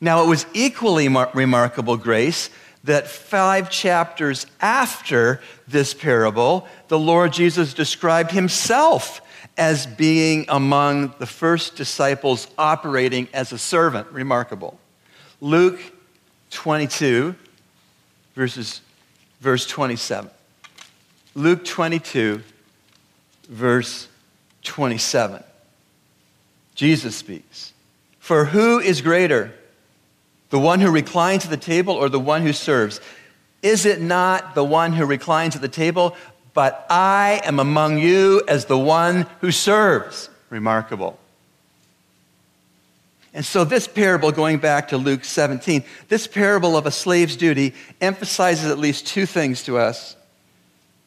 Now, 0.00 0.24
it 0.24 0.28
was 0.28 0.46
equally 0.52 1.08
mar- 1.08 1.30
remarkable, 1.34 1.96
Grace, 1.96 2.50
that 2.84 3.06
five 3.06 3.70
chapters 3.70 4.46
after 4.60 5.40
this 5.68 5.94
parable, 5.94 6.66
the 6.88 6.98
Lord 6.98 7.32
Jesus 7.32 7.74
described 7.74 8.30
himself 8.30 9.20
as 9.56 9.86
being 9.86 10.46
among 10.48 11.14
the 11.18 11.26
first 11.26 11.76
disciples 11.76 12.48
operating 12.56 13.28
as 13.34 13.52
a 13.52 13.58
servant. 13.58 14.08
Remarkable. 14.10 14.78
Luke 15.40 15.80
22, 16.50 17.34
verses, 18.40 18.80
verse 19.42 19.66
27. 19.66 20.30
Luke 21.34 21.62
22, 21.62 22.42
verse 23.50 24.08
27. 24.62 25.44
Jesus 26.74 27.14
speaks. 27.14 27.74
For 28.18 28.46
who 28.46 28.78
is 28.78 29.02
greater, 29.02 29.52
the 30.48 30.58
one 30.58 30.80
who 30.80 30.90
reclines 30.90 31.44
at 31.44 31.50
the 31.50 31.58
table 31.58 31.92
or 31.92 32.08
the 32.08 32.18
one 32.18 32.40
who 32.40 32.54
serves? 32.54 33.02
Is 33.60 33.84
it 33.84 34.00
not 34.00 34.54
the 34.54 34.64
one 34.64 34.94
who 34.94 35.04
reclines 35.04 35.54
at 35.54 35.60
the 35.60 35.68
table? 35.68 36.16
But 36.54 36.86
I 36.88 37.42
am 37.44 37.60
among 37.60 37.98
you 37.98 38.40
as 38.48 38.64
the 38.64 38.78
one 38.78 39.26
who 39.42 39.50
serves. 39.50 40.30
Remarkable. 40.48 41.18
And 43.32 43.44
so, 43.44 43.64
this 43.64 43.86
parable, 43.86 44.32
going 44.32 44.58
back 44.58 44.88
to 44.88 44.96
Luke 44.96 45.24
17, 45.24 45.84
this 46.08 46.26
parable 46.26 46.76
of 46.76 46.86
a 46.86 46.90
slave's 46.90 47.36
duty 47.36 47.74
emphasizes 48.00 48.70
at 48.70 48.78
least 48.78 49.06
two 49.06 49.26
things 49.26 49.62
to 49.64 49.78
us 49.78 50.16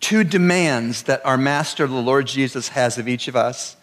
two 0.03 0.25
demands 0.25 1.03
that 1.03 1.25
our 1.25 1.37
master, 1.37 1.87
the 1.87 1.93
Lord 1.93 2.27
Jesus, 2.27 2.67
has 2.67 2.97
of 2.97 3.07
each 3.07 3.29
of 3.29 3.37
us. 3.37 3.77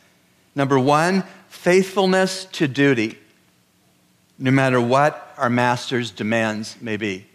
Number 0.54 0.78
one, 0.78 1.24
faithfulness 1.48 2.44
to 2.52 2.68
duty, 2.68 3.18
no 4.38 4.50
matter 4.50 4.82
what 4.82 5.34
our 5.38 5.48
master's 5.48 6.10
demands 6.10 6.76
may 6.78 6.98
be. 6.98 7.26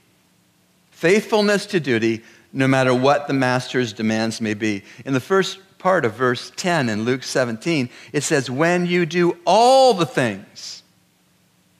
Faithfulness 0.91 1.65
to 1.67 1.79
duty, 1.79 2.21
no 2.53 2.67
matter 2.67 2.93
what 2.93 3.27
the 3.27 3.33
master's 3.33 3.91
demands 3.91 4.39
may 4.39 4.53
be. 4.53 4.83
In 5.03 5.13
the 5.13 5.19
first 5.19 5.57
part 5.79 6.05
of 6.05 6.13
verse 6.13 6.51
10 6.55 6.87
in 6.87 7.05
Luke 7.05 7.23
17, 7.23 7.89
it 8.13 8.21
says, 8.21 8.51
When 8.51 8.85
you 8.85 9.07
do 9.07 9.35
all 9.45 9.95
the 9.95 10.05
things 10.05 10.74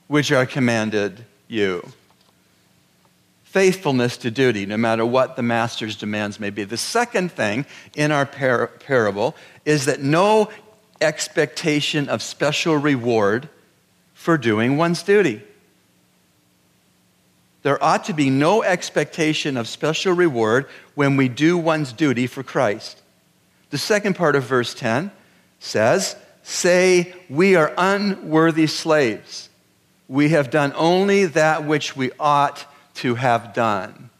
which 0.08 0.32
are 0.32 0.46
commanded 0.46 1.24
you 1.48 1.82
faithfulness 3.56 4.18
to 4.18 4.30
duty, 4.30 4.66
no 4.66 4.76
matter 4.76 5.06
what 5.06 5.34
the 5.34 5.42
master's 5.42 5.96
demands 5.96 6.38
may 6.38 6.50
be. 6.50 6.62
The 6.64 6.76
second 6.76 7.32
thing 7.32 7.64
in 7.94 8.12
our 8.12 8.26
par- 8.26 8.66
parable 8.66 9.34
is 9.64 9.86
that 9.86 10.02
no 10.02 10.50
expectation 11.00 12.10
of 12.10 12.20
special 12.20 12.76
reward 12.76 13.48
for 14.12 14.36
doing 14.36 14.76
one's 14.76 15.02
duty. 15.02 15.40
There 17.62 17.82
ought 17.82 18.04
to 18.04 18.12
be 18.12 18.28
no 18.28 18.62
expectation 18.62 19.56
of 19.56 19.66
special 19.66 20.12
reward 20.12 20.66
when 20.94 21.16
we 21.16 21.30
do 21.30 21.56
one's 21.56 21.94
duty 21.94 22.26
for 22.26 22.42
Christ. 22.42 23.00
The 23.70 23.78
second 23.78 24.16
part 24.16 24.36
of 24.36 24.44
verse 24.44 24.74
10 24.74 25.10
says, 25.60 26.14
Say, 26.42 27.14
we 27.30 27.56
are 27.56 27.72
unworthy 27.78 28.66
slaves. 28.66 29.48
We 30.08 30.30
have 30.30 30.50
done 30.50 30.72
only 30.76 31.26
that 31.26 31.64
which 31.64 31.96
we 31.96 32.12
ought 32.18 32.64
to 32.96 33.16
have 33.16 33.52
done. 33.52 34.10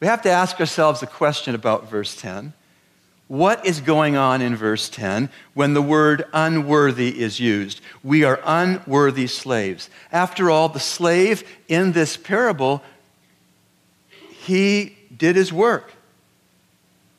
We 0.00 0.06
have 0.06 0.22
to 0.22 0.30
ask 0.30 0.58
ourselves 0.58 1.02
a 1.02 1.06
question 1.06 1.54
about 1.54 1.90
verse 1.90 2.16
10. 2.16 2.54
What 3.28 3.64
is 3.64 3.80
going 3.80 4.16
on 4.16 4.42
in 4.42 4.56
verse 4.56 4.88
10 4.88 5.30
when 5.54 5.74
the 5.74 5.82
word 5.82 6.24
unworthy 6.32 7.20
is 7.20 7.38
used? 7.38 7.80
We 8.02 8.24
are 8.24 8.40
unworthy 8.44 9.28
slaves. 9.28 9.88
After 10.10 10.50
all, 10.50 10.68
the 10.68 10.80
slave 10.80 11.44
in 11.68 11.92
this 11.92 12.16
parable, 12.16 12.82
he 14.30 14.96
did 15.16 15.36
his 15.36 15.52
work. 15.52 15.92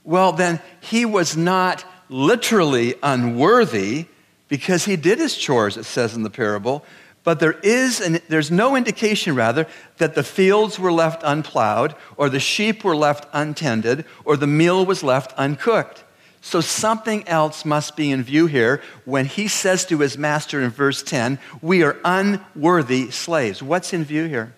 Well, 0.04 0.34
then, 0.34 0.60
he 0.82 1.06
was 1.06 1.38
not 1.38 1.86
literally 2.10 2.96
unworthy 3.02 4.08
because 4.50 4.84
he 4.84 4.98
did 4.98 5.18
his 5.18 5.38
chores, 5.38 5.78
it 5.78 5.86
says 5.86 6.14
in 6.14 6.24
the 6.24 6.30
parable, 6.30 6.84
but 7.24 7.40
there 7.40 7.60
is 7.62 8.02
an, 8.02 8.20
there's 8.30 8.50
no 8.50 8.76
indication, 8.76 9.36
rather, 9.36 9.68
that 9.98 10.16
the 10.16 10.24
fields 10.24 10.80
were 10.80 10.92
left 10.92 11.22
unplowed, 11.24 11.94
or 12.18 12.30
the 12.30 12.40
sheep 12.40 12.84
were 12.84 12.96
left 12.96 13.28
untended, 13.32 14.06
or 14.26 14.38
the 14.38 14.48
meal 14.48 14.86
was 14.86 15.04
left 15.04 15.32
uncooked. 15.38 16.04
So 16.42 16.60
something 16.62 17.28
else 17.28 17.64
must 17.64 17.96
be 17.96 18.10
in 18.10 18.24
view 18.24 18.48
here 18.48 18.82
when 19.06 19.26
he 19.26 19.48
says 19.48 19.86
to 19.86 20.00
his 20.00 20.18
master 20.18 20.60
in 20.60 20.72
verse 20.72 21.04
10, 21.04 21.38
We 21.62 21.84
are 21.84 21.98
unworthy 22.04 23.12
slaves. 23.12 23.62
What's 23.62 23.94
in 23.94 24.04
view 24.04 24.26
here? 24.26 24.56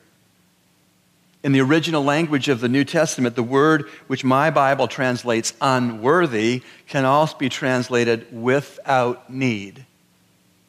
In 1.44 1.52
the 1.52 1.60
original 1.60 2.02
language 2.02 2.48
of 2.48 2.62
the 2.62 2.70
New 2.70 2.86
Testament, 2.86 3.36
the 3.36 3.44
word 3.44 3.90
which 4.08 4.24
my 4.24 4.50
Bible 4.50 4.88
translates 4.88 5.54
unworthy 5.60 6.62
can 6.88 7.04
also 7.04 7.38
be 7.38 7.50
translated 7.50 8.26
without 8.32 9.30
need. 9.30 9.86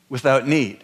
Without 0.08 0.48
need 0.48 0.82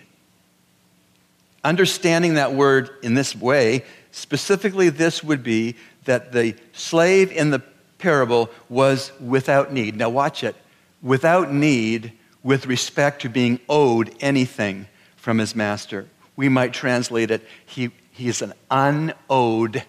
understanding 1.65 2.35
that 2.35 2.55
word 2.55 2.91
in 3.03 3.15
this 3.15 3.35
way, 3.35 3.85
specifically, 4.11 4.89
this 4.89 5.23
would 5.23 5.43
be 5.43 5.77
that 6.05 6.33
the 6.33 6.55
slave 6.73 7.31
in 7.33 7.51
the 7.51 7.63
parable 7.99 8.51
was 8.69 9.13
without 9.21 9.73
need. 9.73 9.97
Now, 9.97 10.09
watch 10.09 10.43
it. 10.43 10.57
Without 11.03 11.53
need 11.53 12.13
with 12.43 12.67
respect 12.67 13.23
to 13.23 13.29
being 13.29 13.61
owed 13.69 14.15
anything 14.21 14.87
from 15.17 15.39
his 15.39 15.55
master. 15.55 16.07
We 16.37 16.49
might 16.49 16.73
translate 16.73 17.31
it, 17.31 17.47
he, 17.67 17.91
he 18.11 18.29
is 18.29 18.41
an 18.41 18.55
unowed 18.71 19.85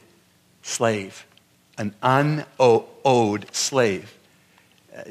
slave. 0.61 1.25
An 1.77 1.95
unowed 2.03 3.45
slave. 3.53 4.13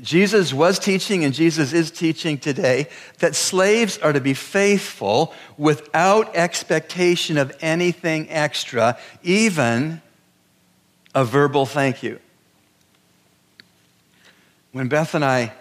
Jesus 0.03 0.53
was 0.53 0.79
teaching, 0.79 1.25
and 1.25 1.33
Jesus 1.33 1.73
is 1.73 1.90
teaching 1.90 2.38
today, 2.38 2.88
that 3.19 3.35
slaves 3.35 3.97
are 3.99 4.12
to 4.12 4.21
be 4.21 4.35
faithful 4.35 5.33
without 5.57 6.37
expectation 6.37 7.38
of 7.38 7.57
anything 7.62 8.29
extra, 8.29 8.99
even 9.23 10.03
a 11.14 11.25
verbal 11.25 11.64
thank 11.64 12.03
you. 12.03 12.21
When 14.73 14.88
Beth 14.88 15.14
and 15.14 15.25
I 15.25 15.53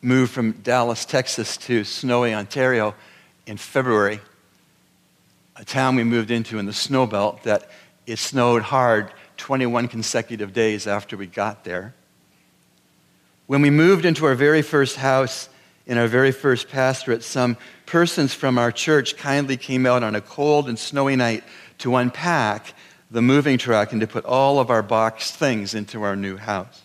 moved 0.00 0.32
from 0.32 0.52
Dallas, 0.52 1.04
Texas 1.04 1.56
to 1.58 1.84
snowy 1.84 2.34
Ontario 2.34 2.94
in 3.46 3.58
February, 3.58 4.20
a 5.56 5.64
town 5.64 5.96
we 5.96 6.04
moved 6.04 6.30
into 6.30 6.58
in 6.58 6.66
the 6.66 6.72
snow 6.72 7.06
belt 7.06 7.42
that 7.44 7.70
it 8.06 8.18
snowed 8.18 8.62
hard 8.62 9.12
21 9.36 9.88
consecutive 9.88 10.52
days 10.52 10.86
after 10.86 11.16
we 11.16 11.26
got 11.26 11.64
there. 11.64 11.94
When 13.46 13.60
we 13.60 13.70
moved 13.70 14.06
into 14.06 14.24
our 14.24 14.34
very 14.34 14.62
first 14.62 14.96
house 14.96 15.48
in 15.86 15.98
our 15.98 16.08
very 16.08 16.32
first 16.32 16.70
pastorate, 16.70 17.22
some 17.22 17.58
persons 17.84 18.32
from 18.32 18.56
our 18.56 18.72
church 18.72 19.16
kindly 19.18 19.58
came 19.58 19.84
out 19.84 20.02
on 20.02 20.14
a 20.14 20.20
cold 20.20 20.68
and 20.68 20.78
snowy 20.78 21.14
night 21.14 21.44
to 21.78 21.96
unpack 21.96 22.74
the 23.10 23.20
moving 23.20 23.58
truck 23.58 23.92
and 23.92 24.00
to 24.00 24.06
put 24.06 24.24
all 24.24 24.58
of 24.58 24.70
our 24.70 24.82
boxed 24.82 25.34
things 25.34 25.74
into 25.74 26.02
our 26.02 26.16
new 26.16 26.38
house. 26.38 26.82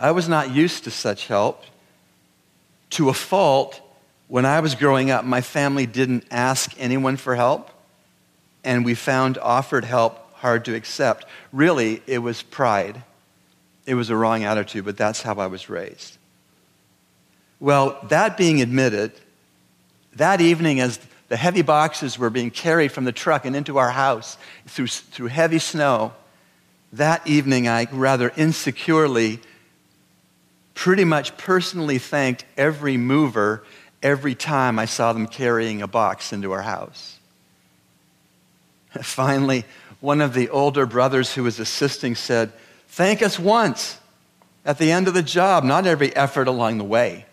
I 0.00 0.12
was 0.12 0.28
not 0.28 0.50
used 0.50 0.84
to 0.84 0.90
such 0.90 1.26
help. 1.26 1.62
To 2.90 3.10
a 3.10 3.14
fault, 3.14 3.80
when 4.28 4.46
I 4.46 4.60
was 4.60 4.74
growing 4.74 5.10
up, 5.10 5.26
my 5.26 5.42
family 5.42 5.84
didn't 5.84 6.24
ask 6.30 6.72
anyone 6.78 7.16
for 7.18 7.36
help, 7.36 7.70
and 8.64 8.84
we 8.84 8.94
found 8.94 9.36
offered 9.38 9.84
help 9.84 10.32
hard 10.34 10.64
to 10.64 10.74
accept. 10.74 11.26
Really, 11.52 12.02
it 12.06 12.18
was 12.18 12.42
pride. 12.42 13.02
It 13.86 13.94
was 13.94 14.10
a 14.10 14.16
wrong 14.16 14.44
attitude, 14.44 14.84
but 14.84 14.96
that's 14.96 15.22
how 15.22 15.34
I 15.34 15.46
was 15.46 15.68
raised. 15.68 16.16
Well, 17.60 17.98
that 18.08 18.36
being 18.36 18.60
admitted, 18.60 19.12
that 20.16 20.40
evening, 20.40 20.80
as 20.80 20.98
the 21.28 21.36
heavy 21.36 21.62
boxes 21.62 22.18
were 22.18 22.30
being 22.30 22.50
carried 22.50 22.92
from 22.92 23.04
the 23.04 23.12
truck 23.12 23.44
and 23.44 23.56
into 23.56 23.78
our 23.78 23.90
house 23.90 24.36
through, 24.66 24.88
through 24.88 25.28
heavy 25.28 25.58
snow, 25.58 26.12
that 26.92 27.26
evening 27.26 27.66
I 27.68 27.86
rather 27.90 28.32
insecurely, 28.36 29.40
pretty 30.74 31.04
much 31.04 31.36
personally 31.36 31.98
thanked 31.98 32.44
every 32.56 32.96
mover 32.96 33.64
every 34.02 34.34
time 34.34 34.78
I 34.78 34.84
saw 34.84 35.12
them 35.12 35.26
carrying 35.26 35.82
a 35.82 35.88
box 35.88 36.32
into 36.32 36.52
our 36.52 36.62
house. 36.62 37.18
Finally, 39.02 39.64
one 40.00 40.20
of 40.20 40.34
the 40.34 40.50
older 40.50 40.86
brothers 40.86 41.32
who 41.34 41.42
was 41.42 41.58
assisting 41.58 42.14
said, 42.14 42.52
Thank 42.94 43.22
us 43.22 43.40
once 43.40 43.98
at 44.64 44.78
the 44.78 44.92
end 44.92 45.08
of 45.08 45.14
the 45.14 45.22
job, 45.22 45.64
not 45.64 45.84
every 45.84 46.14
effort 46.14 46.46
along 46.46 46.78
the 46.78 46.84
way. 46.84 47.26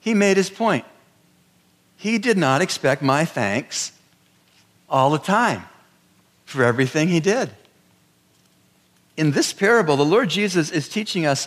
He 0.00 0.14
made 0.14 0.38
his 0.38 0.48
point. 0.48 0.86
He 1.98 2.16
did 2.16 2.38
not 2.38 2.62
expect 2.62 3.02
my 3.02 3.26
thanks 3.26 3.92
all 4.88 5.10
the 5.10 5.18
time 5.18 5.64
for 6.46 6.64
everything 6.64 7.08
he 7.08 7.20
did. 7.20 7.50
In 9.18 9.32
this 9.32 9.52
parable, 9.52 9.98
the 9.98 10.02
Lord 10.02 10.30
Jesus 10.30 10.70
is 10.70 10.88
teaching 10.88 11.26
us 11.26 11.46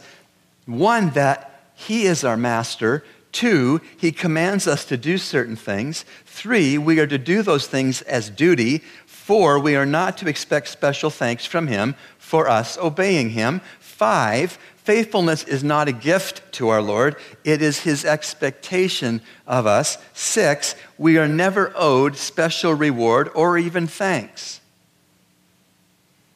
one, 0.67 1.09
that 1.11 1.71
he 1.73 2.03
is 2.03 2.23
our 2.23 2.37
master. 2.37 3.03
Two, 3.31 3.81
he 3.97 4.11
commands 4.11 4.67
us 4.67 4.85
to 4.85 4.95
do 4.95 5.17
certain 5.17 5.55
things. 5.55 6.05
Three, 6.23 6.77
we 6.77 6.99
are 6.99 7.07
to 7.07 7.17
do 7.17 7.41
those 7.41 7.65
things 7.65 8.03
as 8.03 8.29
duty. 8.29 8.83
Four, 9.23 9.57
we 9.57 9.77
are 9.77 9.85
not 9.85 10.17
to 10.17 10.27
expect 10.27 10.67
special 10.67 11.09
thanks 11.09 11.45
from 11.45 11.67
him 11.67 11.95
for 12.17 12.49
us 12.49 12.77
obeying 12.77 13.29
him. 13.29 13.61
Five, 13.79 14.57
faithfulness 14.75 15.45
is 15.45 15.63
not 15.63 15.87
a 15.87 15.93
gift 15.93 16.41
to 16.53 16.67
our 16.67 16.81
Lord, 16.81 17.15
it 17.45 17.61
is 17.61 17.79
his 17.79 18.03
expectation 18.03 19.21
of 19.47 19.65
us. 19.65 19.97
Six, 20.13 20.75
we 20.97 21.17
are 21.17 21.27
never 21.29 21.71
owed 21.73 22.17
special 22.17 22.73
reward 22.73 23.29
or 23.33 23.57
even 23.57 23.87
thanks. 23.87 24.59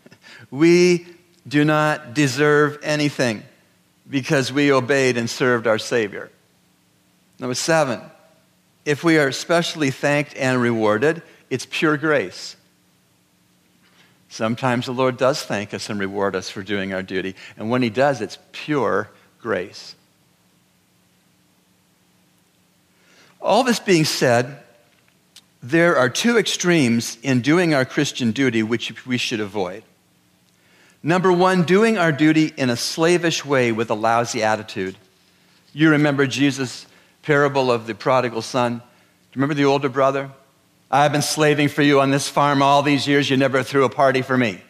We 0.50 1.08
do 1.45 1.65
not 1.65 2.13
deserve 2.13 2.80
anything 2.84 3.43
because 4.10 4.54
we 4.54 4.71
obeyed 4.71 5.17
and 5.17 5.30
served 5.30 5.67
our 5.67 5.78
Savior. 5.78 6.32
Number 7.38 7.54
seven, 7.54 8.00
if 8.86 9.04
we 9.04 9.17
are 9.17 9.28
especially 9.28 9.91
thanked 9.91 10.38
and 10.38 10.62
rewarded, 10.62 11.21
it's 11.50 11.67
pure 11.69 11.97
grace. 11.97 12.56
Sometimes 14.30 14.86
the 14.86 14.94
Lord 14.94 15.18
does 15.18 15.42
thank 15.42 15.74
us 15.74 15.90
and 15.90 16.00
reward 16.00 16.36
us 16.36 16.50
for 16.50 16.62
doing 16.62 16.94
our 16.94 17.04
duty. 17.04 17.36
And 17.58 17.70
when 17.70 17.82
He 17.82 17.90
does, 17.90 18.22
it's 18.22 18.38
pure 18.52 19.10
grace. 19.40 19.96
All 23.40 23.63
this 23.63 23.80
being 23.80 24.06
said, 24.06 24.60
there 25.63 25.96
are 25.96 26.10
two 26.10 26.38
extremes 26.38 27.18
in 27.24 27.42
doing 27.42 27.74
our 27.74 27.86
Christian 27.86 28.32
duty 28.32 28.63
which 28.63 29.06
we 29.06 29.18
should 29.18 29.40
avoid. 29.40 29.84
Number 31.02 31.32
one, 31.32 31.63
doing 31.63 31.98
our 31.98 32.12
duty 32.12 32.54
in 32.58 32.70
a 32.70 32.76
slavish 32.76 33.46
way 33.46 33.72
with 33.72 33.90
a 33.90 33.96
lousy 33.96 34.44
attitude. 34.44 34.96
You 35.74 35.92
remember 35.92 36.28
Jesus' 36.28 36.86
parable 37.22 37.72
of 37.72 37.88
the 37.88 37.96
prodigal 37.96 38.42
son? 38.42 38.78
Do 38.78 38.80
you 38.80 39.42
remember 39.42 39.54
the 39.54 39.66
older 39.66 39.90
brother? 39.90 40.32
I've 40.89 41.12
been 41.12 41.21
slaving 41.21 41.67
for 41.67 41.82
you 41.82 42.00
on 42.00 42.12
this 42.12 42.30
farm 42.30 42.62
all 42.62 42.82
these 42.82 43.08
years. 43.08 43.30
You 43.30 43.38
never 43.38 43.62
threw 43.62 43.84
a 43.84 43.89
party 43.89 44.21
for 44.21 44.38
me. 44.38 44.62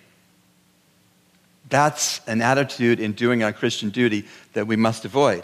That's 1.69 2.21
an 2.27 2.41
attitude 2.41 2.99
in 2.99 3.13
doing 3.13 3.43
our 3.43 3.53
Christian 3.53 3.89
duty 3.89 4.25
that 4.53 4.67
we 4.67 4.75
must 4.75 5.05
avoid. 5.05 5.43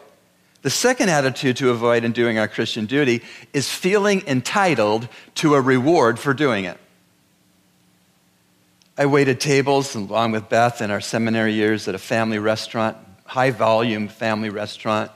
The 0.64 0.70
second 0.70 1.10
attitude 1.10 1.58
to 1.58 1.72
avoid 1.72 2.06
in 2.06 2.14
doing 2.14 2.40
our 2.40 2.48
Christian 2.48 2.86
duty 2.86 3.22
is 3.52 3.70
feeling 3.70 4.24
entitled 4.26 5.10
to 5.36 5.56
a 5.56 5.62
reward 5.62 6.18
for 6.18 6.34
doing 6.34 6.66
it. 6.66 6.78
I 8.98 9.06
waited 9.08 9.42
tables 9.42 9.94
along 9.96 10.32
with 10.32 10.50
Beth 10.50 10.82
in 10.82 10.90
our 10.90 11.02
seminary 11.02 11.54
years 11.54 11.88
at 11.88 11.96
a 11.96 12.00
family 12.00 12.40
restaurant, 12.40 12.96
high 13.26 13.52
volume 13.52 14.08
family 14.08 14.50
restaurant. 14.50 15.12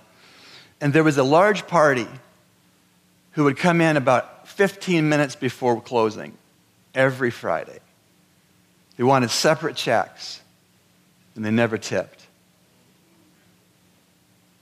And 0.82 0.94
there 0.94 1.04
was 1.04 1.18
a 1.18 1.24
large 1.24 1.66
party 1.68 2.08
who 3.32 3.46
would 3.46 3.56
come 3.56 3.80
in 3.80 3.96
about 3.96 4.37
15 4.58 5.08
minutes 5.08 5.36
before 5.36 5.80
closing 5.80 6.36
every 6.96 7.30
Friday. 7.30 7.78
They 8.96 9.04
wanted 9.04 9.30
separate 9.30 9.76
checks, 9.76 10.42
and 11.36 11.46
they 11.46 11.52
never 11.52 11.78
tipped. 11.78 12.26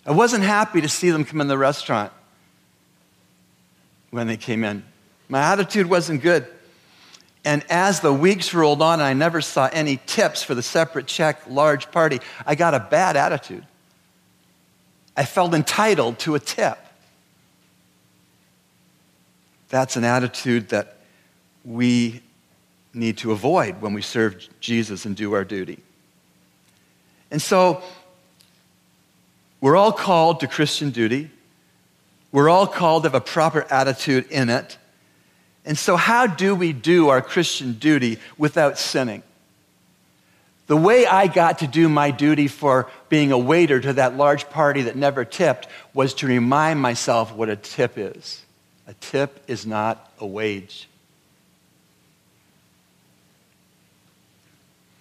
I 0.06 0.12
wasn't 0.12 0.44
happy 0.44 0.82
to 0.82 0.90
see 0.90 1.12
them 1.12 1.24
come 1.24 1.40
in 1.40 1.48
the 1.48 1.58
restaurant 1.58 2.12
when 4.12 4.28
they 4.28 4.36
came 4.36 4.66
in. 4.66 4.84
My 5.30 5.40
attitude 5.40 5.90
wasn't 5.90 6.22
good. 6.22 6.46
And 7.46 7.64
as 7.70 8.02
the 8.02 8.12
weeks 8.12 8.54
rolled 8.54 8.82
on 8.82 9.00
and 9.00 9.04
I 9.04 9.14
never 9.14 9.40
saw 9.40 9.70
any 9.72 10.02
tips 10.06 10.44
for 10.44 10.56
the 10.56 10.62
separate 10.62 11.08
check 11.08 11.42
large 11.48 11.90
party, 11.92 12.20
I 12.46 12.56
got 12.56 12.74
a 12.74 12.80
bad 12.82 13.16
attitude. 13.16 13.66
I 15.16 15.24
felt 15.24 15.54
entitled 15.54 16.20
to 16.20 16.36
a 16.36 16.40
tip. 16.40 16.80
That's 19.76 19.98
an 19.98 20.06
attitude 20.06 20.70
that 20.70 20.96
we 21.66 22.22
need 22.94 23.18
to 23.18 23.34
avoid 23.34 23.82
when 23.82 23.94
we 23.94 24.02
serve 24.02 24.48
Jesus 24.62 25.06
and 25.06 25.18
do 25.18 25.34
our 25.34 25.44
duty. 25.44 25.80
And 27.30 27.42
so, 27.42 27.84
we're 29.60 29.76
all 29.76 29.92
called 29.92 30.40
to 30.40 30.48
Christian 30.48 30.92
duty. 30.92 31.30
We're 32.32 32.48
all 32.48 32.68
called 32.68 33.04
to 33.04 33.10
have 33.10 33.16
a 33.16 33.20
proper 33.20 33.66
attitude 33.70 34.32
in 34.32 34.50
it. 34.50 34.78
And 35.66 35.78
so, 35.78 35.98
how 35.98 36.26
do 36.26 36.56
we 36.56 36.72
do 36.72 37.10
our 37.10 37.22
Christian 37.22 37.74
duty 37.74 38.20
without 38.38 38.80
sinning? 38.80 39.24
The 40.68 40.78
way 40.78 41.06
I 41.06 41.28
got 41.28 41.60
to 41.60 41.68
do 41.68 41.90
my 41.90 42.12
duty 42.12 42.48
for 42.48 42.90
being 43.10 43.34
a 43.34 43.38
waiter 43.38 43.82
to 43.82 43.92
that 43.92 44.16
large 44.16 44.50
party 44.50 44.84
that 44.84 44.96
never 44.96 45.26
tipped 45.26 45.68
was 45.94 46.14
to 46.14 46.28
remind 46.28 46.80
myself 46.80 47.34
what 47.34 47.50
a 47.50 47.58
tip 47.58 47.98
is. 47.98 48.45
A 48.88 48.94
tip 48.94 49.44
is 49.48 49.66
not 49.66 50.12
a 50.20 50.26
wage. 50.26 50.88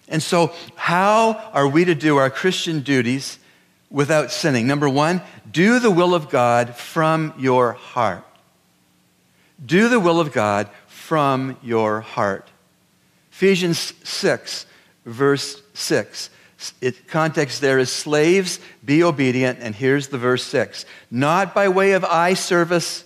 And 0.07 0.21
so, 0.21 0.53
how 0.75 1.33
are 1.53 1.67
we 1.67 1.85
to 1.85 1.95
do 1.95 2.17
our 2.17 2.29
Christian 2.29 2.81
duties 2.81 3.39
without 3.89 4.31
sinning? 4.31 4.67
Number 4.67 4.87
one, 4.87 5.21
do 5.51 5.79
the 5.79 5.91
will 5.91 6.13
of 6.13 6.29
God 6.29 6.75
from 6.75 7.33
your 7.37 7.73
heart. 7.73 8.23
Do 9.63 9.89
the 9.89 9.99
will 9.99 10.19
of 10.19 10.31
God 10.31 10.69
from 10.87 11.57
your 11.63 12.01
heart. 12.01 12.49
Ephesians 13.31 13.93
6, 14.03 14.65
verse 15.05 15.61
6. 15.73 16.29
It, 16.81 17.07
context 17.07 17.61
there 17.61 17.79
is 17.79 17.91
slaves, 17.91 18.59
be 18.83 19.03
obedient. 19.03 19.59
And 19.59 19.75
here's 19.75 20.07
the 20.07 20.17
verse 20.17 20.43
6 20.43 20.85
Not 21.09 21.53
by 21.53 21.67
way 21.69 21.93
of 21.93 22.05
eye 22.05 22.33
service 22.33 23.03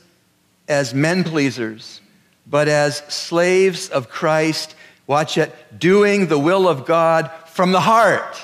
as 0.69 0.93
men 0.93 1.23
pleasers, 1.23 1.99
but 2.47 2.67
as 2.67 2.97
slaves 3.09 3.89
of 3.89 4.07
Christ. 4.07 4.75
Watch 5.07 5.37
it, 5.37 5.53
doing 5.77 6.27
the 6.27 6.37
will 6.37 6.67
of 6.69 6.85
God 6.85 7.31
from 7.47 7.71
the 7.71 7.81
heart. 7.81 8.39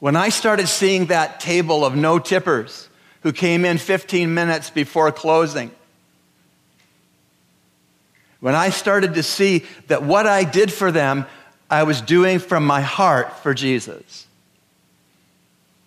When 0.00 0.16
I 0.16 0.28
started 0.28 0.66
seeing 0.66 1.06
that 1.06 1.40
table 1.40 1.84
of 1.84 1.94
no 1.96 2.18
tippers 2.18 2.88
who 3.22 3.32
came 3.32 3.64
in 3.64 3.78
15 3.78 4.34
minutes 4.34 4.68
before 4.68 5.10
closing, 5.12 5.70
when 8.40 8.54
I 8.54 8.70
started 8.70 9.14
to 9.14 9.22
see 9.22 9.64
that 9.86 10.02
what 10.02 10.26
I 10.26 10.44
did 10.44 10.72
for 10.72 10.92
them, 10.92 11.26
I 11.70 11.84
was 11.84 12.00
doing 12.00 12.38
from 12.38 12.66
my 12.66 12.80
heart 12.80 13.38
for 13.38 13.54
Jesus. 13.54 14.26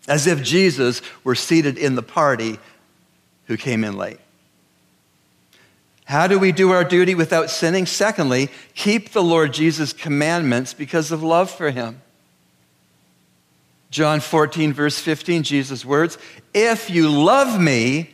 As 0.07 0.25
if 0.25 0.41
Jesus 0.41 1.01
were 1.23 1.35
seated 1.35 1.77
in 1.77 1.95
the 1.95 2.01
party 2.01 2.57
who 3.45 3.55
came 3.55 3.83
in 3.83 3.95
late. 3.95 4.19
How 6.09 6.25
do 6.25 6.39
we 6.39 6.51
do 6.51 6.71
our 6.71 6.83
duty 6.83 7.13
without 7.13 7.51
sinning? 7.51 7.85
Secondly, 7.85 8.49
keep 8.73 9.11
the 9.11 9.21
Lord 9.21 9.53
Jesus' 9.53 9.93
commandments 9.93 10.73
because 10.73 11.11
of 11.11 11.21
love 11.21 11.51
for 11.51 11.69
him. 11.69 12.01
John 13.91 14.19
14, 14.19 14.73
verse 14.73 14.97
15, 14.97 15.43
Jesus' 15.43 15.85
words 15.85 16.17
If 16.51 16.89
you 16.89 17.11
love 17.11 17.61
me, 17.61 18.09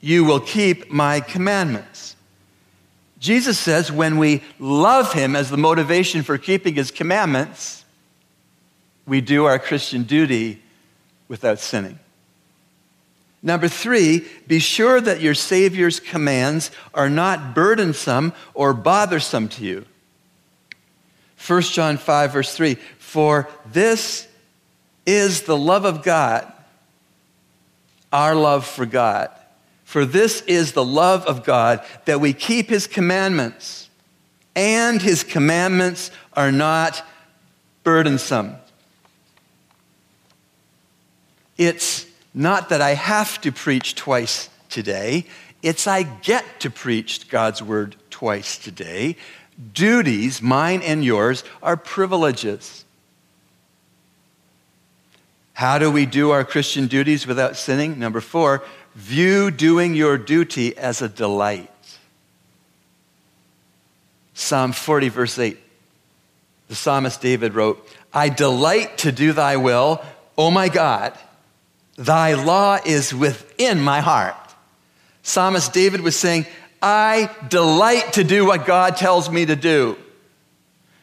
you 0.00 0.22
will 0.22 0.38
keep 0.38 0.92
my 0.92 1.18
commandments. 1.18 2.14
Jesus 3.18 3.58
says 3.58 3.90
when 3.90 4.16
we 4.16 4.40
love 4.60 5.12
him 5.12 5.34
as 5.34 5.50
the 5.50 5.56
motivation 5.56 6.22
for 6.22 6.38
keeping 6.38 6.76
his 6.76 6.92
commandments, 6.92 7.84
we 9.08 9.20
do 9.20 9.46
our 9.46 9.58
Christian 9.58 10.04
duty 10.04 10.62
without 11.26 11.58
sinning. 11.58 11.98
Number 13.42 13.68
three, 13.68 14.26
be 14.46 14.58
sure 14.58 15.00
that 15.00 15.20
your 15.20 15.34
Savior's 15.34 15.98
commands 15.98 16.70
are 16.94 17.10
not 17.10 17.54
burdensome 17.54 18.32
or 18.54 18.72
bothersome 18.72 19.48
to 19.48 19.64
you. 19.64 19.84
1 21.44 21.62
John 21.62 21.96
5, 21.96 22.32
verse 22.32 22.54
3 22.54 22.76
For 22.98 23.48
this 23.66 24.28
is 25.04 25.42
the 25.42 25.56
love 25.56 25.84
of 25.84 26.04
God, 26.04 26.50
our 28.12 28.34
love 28.34 28.64
for 28.64 28.86
God 28.86 29.30
for 29.92 30.06
this 30.06 30.40
is 30.46 30.72
the 30.72 30.82
love 30.82 31.26
of 31.26 31.44
God, 31.44 31.84
that 32.06 32.18
we 32.18 32.32
keep 32.32 32.70
his 32.70 32.86
commandments, 32.86 33.90
and 34.56 35.02
his 35.02 35.22
commandments 35.22 36.10
are 36.32 36.50
not 36.50 37.06
burdensome. 37.84 38.56
It's 41.58 42.06
Not 42.34 42.70
that 42.70 42.80
I 42.80 42.94
have 42.94 43.40
to 43.42 43.52
preach 43.52 43.94
twice 43.94 44.48
today, 44.68 45.26
it's 45.62 45.86
I 45.86 46.02
get 46.02 46.60
to 46.60 46.70
preach 46.70 47.28
God's 47.28 47.62
word 47.62 47.96
twice 48.10 48.58
today. 48.58 49.16
Duties, 49.74 50.40
mine 50.40 50.82
and 50.82 51.04
yours, 51.04 51.44
are 51.62 51.76
privileges. 51.76 52.84
How 55.52 55.78
do 55.78 55.90
we 55.90 56.06
do 56.06 56.30
our 56.30 56.44
Christian 56.44 56.86
duties 56.86 57.26
without 57.26 57.56
sinning? 57.56 57.98
Number 57.98 58.20
four, 58.20 58.64
view 58.94 59.50
doing 59.50 59.94
your 59.94 60.18
duty 60.18 60.76
as 60.76 61.02
a 61.02 61.08
delight. 61.08 61.68
Psalm 64.34 64.72
40, 64.72 65.08
verse 65.10 65.38
8. 65.38 65.58
The 66.68 66.74
psalmist 66.74 67.20
David 67.20 67.54
wrote, 67.54 67.86
I 68.12 68.30
delight 68.30 68.98
to 68.98 69.12
do 69.12 69.32
thy 69.32 69.56
will, 69.58 70.02
O 70.38 70.50
my 70.50 70.68
God. 70.68 71.16
Thy 71.96 72.34
law 72.34 72.78
is 72.84 73.14
within 73.14 73.80
my 73.80 74.00
heart. 74.00 74.36
Psalmist 75.22 75.72
David 75.72 76.00
was 76.00 76.16
saying, 76.16 76.46
I 76.80 77.30
delight 77.48 78.14
to 78.14 78.24
do 78.24 78.44
what 78.44 78.66
God 78.66 78.96
tells 78.96 79.30
me 79.30 79.46
to 79.46 79.54
do 79.54 79.96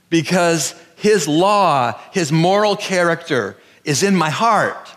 because 0.10 0.76
his 0.98 1.28
law, 1.28 1.98
his 2.12 2.32
moral 2.32 2.76
character 2.76 3.56
is 3.86 4.04
in 4.04 4.16
my 4.16 4.30
heart. 4.30 4.90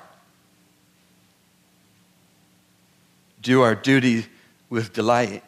Do 3.41 3.63
our 3.63 3.75
duty 3.75 4.27
with 4.71 4.93
delight. 4.93 5.45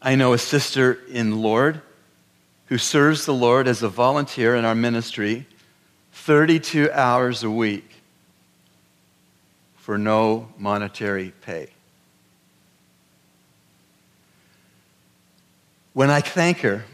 I 0.00 0.14
know 0.14 0.32
a 0.32 0.38
sister 0.38 0.98
in 1.10 1.42
Lord 1.42 1.82
who 2.66 2.78
serves 2.78 3.26
the 3.26 3.34
Lord 3.34 3.66
as 3.66 3.82
a 3.82 3.88
volunteer 3.88 4.54
in 4.54 4.64
our 4.64 4.74
ministry 4.74 5.46
32 6.12 6.90
hours 6.92 7.42
a 7.42 7.50
week 7.50 7.87
for 9.88 9.96
no 9.96 10.46
monetary 10.58 11.32
pay. 11.40 11.66
When 15.94 16.10
I 16.10 16.20
thank 16.20 16.58
her, 16.58 16.84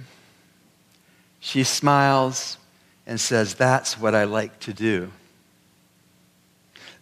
she 1.40 1.64
smiles 1.64 2.56
and 3.04 3.20
says, 3.20 3.54
That's 3.54 3.98
what 3.98 4.14
I 4.14 4.22
like 4.22 4.60
to 4.60 4.72
do. 4.72 5.10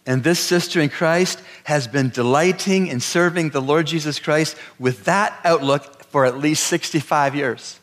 And 0.07 0.24
this 0.24 0.40
sister 0.40 0.81
in 0.81 0.88
Christ 0.88 1.42
has 1.64 1.87
been 1.87 2.09
delighting 2.09 2.87
in 2.87 2.98
serving 3.00 3.50
the 3.50 3.61
Lord 3.61 3.87
Jesus 3.87 4.18
Christ 4.18 4.57
with 4.78 5.05
that 5.05 5.38
outlook 5.44 6.05
for 6.05 6.24
at 6.24 6.38
least 6.38 6.64
65 6.68 7.35
years. 7.35 7.78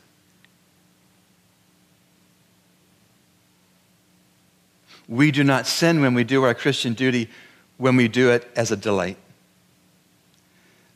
We 5.07 5.29
do 5.29 5.43
not 5.43 5.67
sin 5.67 6.01
when 6.01 6.15
we 6.15 6.23
do 6.23 6.41
our 6.41 6.55
Christian 6.55 6.93
duty, 6.93 7.29
when 7.79 7.95
we 7.95 8.09
do 8.09 8.29
it 8.29 8.45
as 8.57 8.71
a 8.71 8.75
delight. 8.75 9.17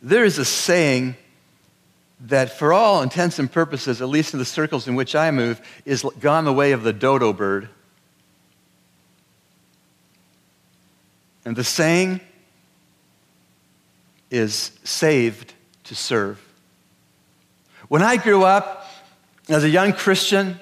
There 0.02 0.26
is 0.26 0.38
a 0.38 0.44
saying 0.44 1.16
that, 2.20 2.60
for 2.60 2.74
all 2.74 3.02
intents 3.02 3.40
and 3.40 3.50
purposes, 3.50 4.02
at 4.02 4.10
least 4.10 4.34
in 4.34 4.40
the 4.40 4.46
circles 4.46 4.88
in 4.88 4.94
which 4.94 5.16
I 5.16 5.32
move, 5.32 5.62
is 5.86 6.06
gone 6.20 6.44
the 6.44 6.54
way 6.54 6.74
of 6.74 6.84
the 6.84 6.92
dodo 6.92 7.32
bird. 7.32 7.70
And 11.46 11.56
the 11.56 11.64
saying 11.64 12.20
is 14.30 14.78
saved 14.84 15.54
to 15.86 15.96
serve. 15.96 16.38
When 17.88 18.02
I 18.02 18.18
grew 18.18 18.44
up 18.44 18.88
as 19.48 19.64
a 19.64 19.70
young 19.70 19.94
Christian, 19.94 20.60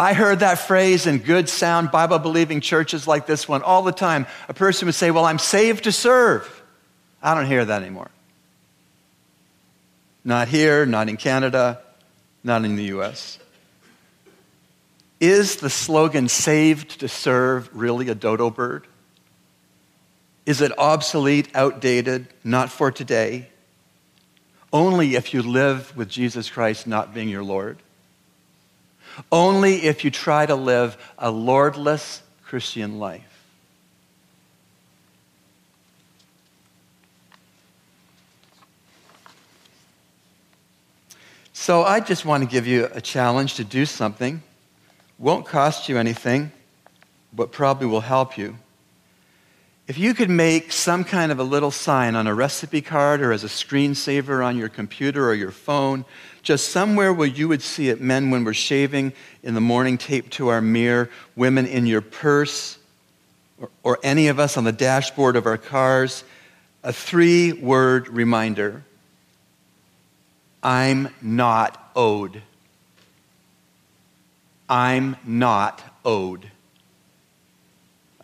I 0.00 0.14
heard 0.14 0.38
that 0.38 0.58
phrase 0.58 1.06
in 1.06 1.18
good, 1.18 1.46
sound, 1.46 1.90
Bible 1.90 2.18
believing 2.18 2.62
churches 2.62 3.06
like 3.06 3.26
this 3.26 3.46
one 3.46 3.62
all 3.62 3.82
the 3.82 3.92
time. 3.92 4.26
A 4.48 4.54
person 4.54 4.86
would 4.86 4.94
say, 4.94 5.10
Well, 5.10 5.26
I'm 5.26 5.38
saved 5.38 5.84
to 5.84 5.92
serve. 5.92 6.62
I 7.22 7.34
don't 7.34 7.44
hear 7.44 7.62
that 7.62 7.82
anymore. 7.82 8.10
Not 10.24 10.48
here, 10.48 10.86
not 10.86 11.10
in 11.10 11.18
Canada, 11.18 11.82
not 12.42 12.64
in 12.64 12.76
the 12.76 12.84
US. 12.84 13.38
Is 15.20 15.56
the 15.56 15.68
slogan 15.68 16.30
saved 16.30 17.00
to 17.00 17.06
serve 17.08 17.68
really 17.74 18.08
a 18.08 18.14
dodo 18.14 18.48
bird? 18.48 18.86
Is 20.46 20.62
it 20.62 20.72
obsolete, 20.78 21.50
outdated, 21.54 22.26
not 22.42 22.70
for 22.70 22.90
today? 22.90 23.50
Only 24.72 25.14
if 25.14 25.34
you 25.34 25.42
live 25.42 25.94
with 25.94 26.08
Jesus 26.08 26.48
Christ 26.48 26.86
not 26.86 27.12
being 27.12 27.28
your 27.28 27.44
Lord. 27.44 27.76
Only 29.30 29.84
if 29.84 30.04
you 30.04 30.10
try 30.10 30.46
to 30.46 30.54
live 30.54 30.96
a 31.18 31.30
Lordless 31.30 32.22
Christian 32.44 32.98
life. 32.98 33.30
So 41.52 41.82
I 41.82 42.00
just 42.00 42.24
want 42.24 42.42
to 42.42 42.48
give 42.48 42.66
you 42.66 42.88
a 42.92 43.00
challenge 43.00 43.54
to 43.54 43.64
do 43.64 43.86
something. 43.86 44.42
Won't 45.18 45.46
cost 45.46 45.88
you 45.88 45.98
anything, 45.98 46.52
but 47.32 47.52
probably 47.52 47.86
will 47.86 48.00
help 48.00 48.38
you. 48.38 48.56
If 49.90 49.98
you 49.98 50.14
could 50.14 50.30
make 50.30 50.70
some 50.70 51.02
kind 51.02 51.32
of 51.32 51.40
a 51.40 51.42
little 51.42 51.72
sign 51.72 52.14
on 52.14 52.28
a 52.28 52.32
recipe 52.32 52.80
card 52.80 53.20
or 53.20 53.32
as 53.32 53.42
a 53.42 53.48
screensaver 53.48 54.46
on 54.46 54.56
your 54.56 54.68
computer 54.68 55.28
or 55.28 55.34
your 55.34 55.50
phone 55.50 56.04
just 56.44 56.68
somewhere 56.68 57.12
where 57.12 57.26
you 57.26 57.48
would 57.48 57.60
see 57.60 57.88
it 57.88 58.00
men 58.00 58.30
when 58.30 58.44
we're 58.44 58.54
shaving 58.54 59.12
in 59.42 59.54
the 59.54 59.60
morning 59.60 59.98
taped 59.98 60.34
to 60.34 60.46
our 60.46 60.60
mirror, 60.60 61.10
women 61.34 61.66
in 61.66 61.86
your 61.86 62.02
purse, 62.02 62.78
or, 63.58 63.68
or 63.82 63.98
any 64.04 64.28
of 64.28 64.38
us 64.38 64.56
on 64.56 64.62
the 64.62 64.70
dashboard 64.70 65.34
of 65.34 65.44
our 65.44 65.58
cars, 65.58 66.22
a 66.84 66.92
three 66.92 67.52
word 67.52 68.06
reminder 68.10 68.84
I'm 70.62 71.12
not 71.20 71.90
owed. 71.96 72.42
I'm 74.68 75.16
not 75.26 75.82
owed. 76.04 76.48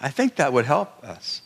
I 0.00 0.11
think 0.11 0.37
that 0.37 0.52
would 0.52 0.64
help 0.64 1.02
us 1.02 1.42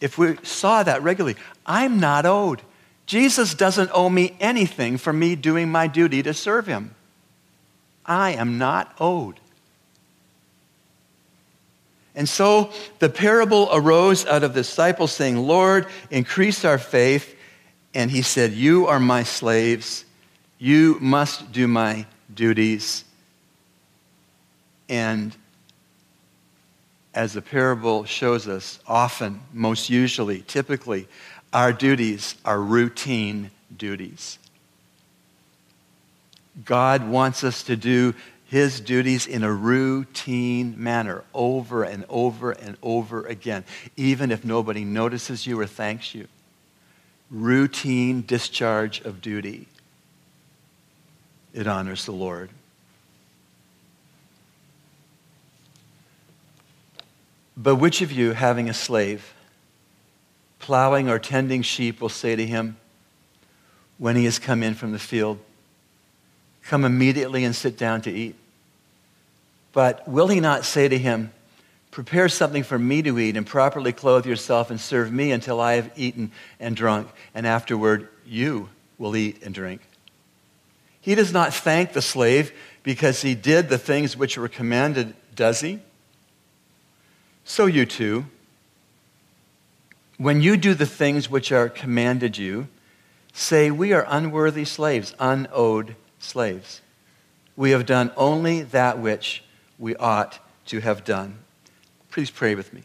if 0.00 0.18
we 0.18 0.36
saw 0.42 0.82
that 0.82 1.02
regularly. 1.02 1.36
I'm 1.66 2.00
not 2.00 2.26
owed. 2.26 2.62
Jesus 3.06 3.54
doesn't 3.54 3.90
owe 3.92 4.08
me 4.08 4.36
anything 4.40 4.96
for 4.96 5.12
me 5.12 5.36
doing 5.36 5.68
my 5.68 5.86
duty 5.86 6.22
to 6.22 6.32
serve 6.32 6.66
him. 6.66 6.94
I 8.06 8.32
am 8.32 8.58
not 8.58 8.94
owed. 8.98 9.40
And 12.14 12.28
so 12.28 12.72
the 12.98 13.08
parable 13.08 13.68
arose 13.72 14.26
out 14.26 14.42
of 14.42 14.54
the 14.54 14.60
disciples 14.60 15.12
saying, 15.12 15.36
Lord, 15.36 15.86
increase 16.10 16.64
our 16.64 16.78
faith. 16.78 17.36
And 17.94 18.10
he 18.10 18.22
said, 18.22 18.52
You 18.52 18.86
are 18.86 19.00
my 19.00 19.22
slaves. 19.22 20.04
You 20.58 20.98
must 21.00 21.52
do 21.52 21.66
my 21.66 22.06
duties. 22.32 23.04
And 24.88 25.34
as 27.14 27.32
the 27.32 27.42
parable 27.42 28.04
shows 28.04 28.46
us, 28.46 28.78
often, 28.86 29.40
most 29.52 29.90
usually, 29.90 30.42
typically, 30.42 31.08
our 31.52 31.72
duties 31.72 32.36
are 32.44 32.60
routine 32.60 33.50
duties. 33.76 34.38
God 36.64 37.08
wants 37.08 37.42
us 37.42 37.62
to 37.64 37.76
do 37.76 38.14
his 38.46 38.80
duties 38.80 39.26
in 39.26 39.44
a 39.44 39.52
routine 39.52 40.74
manner 40.76 41.22
over 41.32 41.84
and 41.84 42.04
over 42.08 42.50
and 42.50 42.76
over 42.82 43.24
again, 43.26 43.64
even 43.96 44.30
if 44.30 44.44
nobody 44.44 44.84
notices 44.84 45.46
you 45.46 45.58
or 45.58 45.66
thanks 45.66 46.14
you. 46.14 46.26
Routine 47.30 48.22
discharge 48.26 49.00
of 49.02 49.20
duty. 49.20 49.68
It 51.54 51.66
honors 51.66 52.04
the 52.04 52.12
Lord. 52.12 52.50
But 57.62 57.76
which 57.76 58.00
of 58.00 58.10
you, 58.10 58.32
having 58.32 58.70
a 58.70 58.74
slave, 58.74 59.34
plowing 60.60 61.10
or 61.10 61.18
tending 61.18 61.60
sheep 61.60 62.00
will 62.00 62.08
say 62.08 62.34
to 62.34 62.46
him 62.46 62.78
when 63.98 64.16
he 64.16 64.24
has 64.24 64.38
come 64.38 64.62
in 64.62 64.74
from 64.74 64.92
the 64.92 64.98
field, 64.98 65.38
Come 66.62 66.84
immediately 66.86 67.44
and 67.44 67.54
sit 67.54 67.76
down 67.76 68.00
to 68.02 68.10
eat. 68.10 68.34
But 69.72 70.08
will 70.08 70.28
he 70.28 70.40
not 70.40 70.64
say 70.64 70.88
to 70.88 70.96
him, 70.96 71.32
Prepare 71.90 72.30
something 72.30 72.62
for 72.62 72.78
me 72.78 73.02
to 73.02 73.18
eat 73.18 73.36
and 73.36 73.46
properly 73.46 73.92
clothe 73.92 74.24
yourself 74.24 74.70
and 74.70 74.80
serve 74.80 75.12
me 75.12 75.30
until 75.30 75.60
I 75.60 75.74
have 75.74 75.90
eaten 75.96 76.32
and 76.60 76.74
drunk, 76.74 77.08
and 77.34 77.46
afterward 77.46 78.08
you 78.24 78.70
will 78.96 79.16
eat 79.16 79.42
and 79.42 79.54
drink? 79.54 79.82
He 81.02 81.14
does 81.14 81.32
not 81.32 81.52
thank 81.52 81.92
the 81.92 82.02
slave 82.02 82.52
because 82.84 83.20
he 83.20 83.34
did 83.34 83.68
the 83.68 83.78
things 83.78 84.16
which 84.16 84.38
were 84.38 84.48
commanded, 84.48 85.14
does 85.34 85.60
he? 85.60 85.80
So 87.44 87.66
you 87.66 87.86
too 87.86 88.26
when 90.20 90.42
you 90.42 90.58
do 90.58 90.74
the 90.74 90.84
things 90.84 91.30
which 91.30 91.50
are 91.50 91.70
commanded 91.70 92.36
you, 92.36 92.68
say, 93.32 93.70
We 93.70 93.94
are 93.94 94.04
unworthy 94.06 94.66
slaves, 94.66 95.14
unowed 95.18 95.96
slaves. 96.18 96.82
We 97.56 97.70
have 97.70 97.86
done 97.86 98.12
only 98.18 98.60
that 98.64 98.98
which 98.98 99.42
we 99.78 99.96
ought 99.96 100.38
to 100.66 100.80
have 100.80 101.04
done. 101.04 101.38
Please 102.10 102.30
pray 102.30 102.54
with 102.54 102.74
me. 102.74 102.82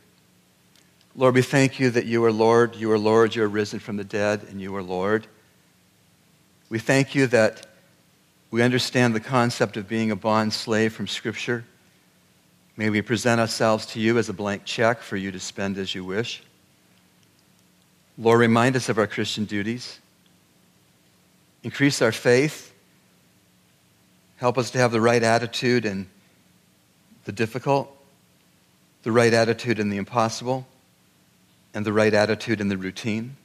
Lord, 1.13 1.35
we 1.35 1.41
thank 1.41 1.77
you 1.77 1.89
that 1.89 2.05
you 2.05 2.23
are 2.23 2.31
Lord, 2.31 2.77
you 2.77 2.89
are 2.89 2.97
Lord, 2.97 3.35
you 3.35 3.43
are 3.43 3.49
risen 3.49 3.79
from 3.79 3.97
the 3.97 4.05
dead, 4.05 4.45
and 4.49 4.61
you 4.61 4.73
are 4.73 4.83
Lord. 4.83 5.27
We 6.69 6.79
thank 6.79 7.15
you 7.15 7.27
that 7.27 7.67
we 8.49 8.61
understand 8.61 9.13
the 9.13 9.19
concept 9.19 9.75
of 9.75 9.89
being 9.89 10.09
a 10.09 10.15
bond 10.15 10.53
slave 10.53 10.93
from 10.93 11.07
Scripture. 11.07 11.65
May 12.77 12.89
we 12.89 13.01
present 13.01 13.39
ourselves 13.39 13.85
to 13.87 14.01
you 14.01 14.17
as 14.17 14.27
a 14.27 14.33
blank 14.33 14.65
check 14.65 15.01
for 15.01 15.15
you 15.15 15.31
to 15.31 15.39
spend 15.39 15.77
as 15.77 15.95
you 15.95 16.03
wish. 16.03 16.43
Lord, 18.17 18.39
remind 18.39 18.75
us 18.75 18.89
of 18.89 18.97
our 18.97 19.07
Christian 19.07 19.45
duties. 19.45 19.99
Increase 21.63 22.01
our 22.01 22.11
faith. 22.11 22.73
Help 24.37 24.57
us 24.57 24.71
to 24.71 24.77
have 24.77 24.91
the 24.91 24.99
right 24.99 25.23
attitude 25.23 25.85
in 25.85 26.07
the 27.23 27.31
difficult, 27.31 27.89
the 29.03 29.11
right 29.11 29.33
attitude 29.33 29.79
in 29.79 29.89
the 29.89 29.97
impossible, 29.97 30.67
and 31.73 31.85
the 31.85 31.93
right 31.93 32.13
attitude 32.13 32.59
in 32.59 32.67
the 32.67 32.77
routine. 32.77 33.37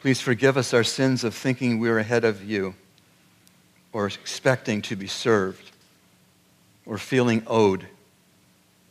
Please 0.00 0.20
forgive 0.20 0.56
us 0.56 0.72
our 0.72 0.84
sins 0.84 1.24
of 1.24 1.34
thinking 1.34 1.80
we're 1.80 1.98
ahead 1.98 2.24
of 2.24 2.44
you 2.44 2.74
or 3.92 4.06
expecting 4.06 4.80
to 4.82 4.94
be 4.94 5.08
served 5.08 5.72
or 6.90 6.98
feeling 6.98 7.44
owed. 7.46 7.86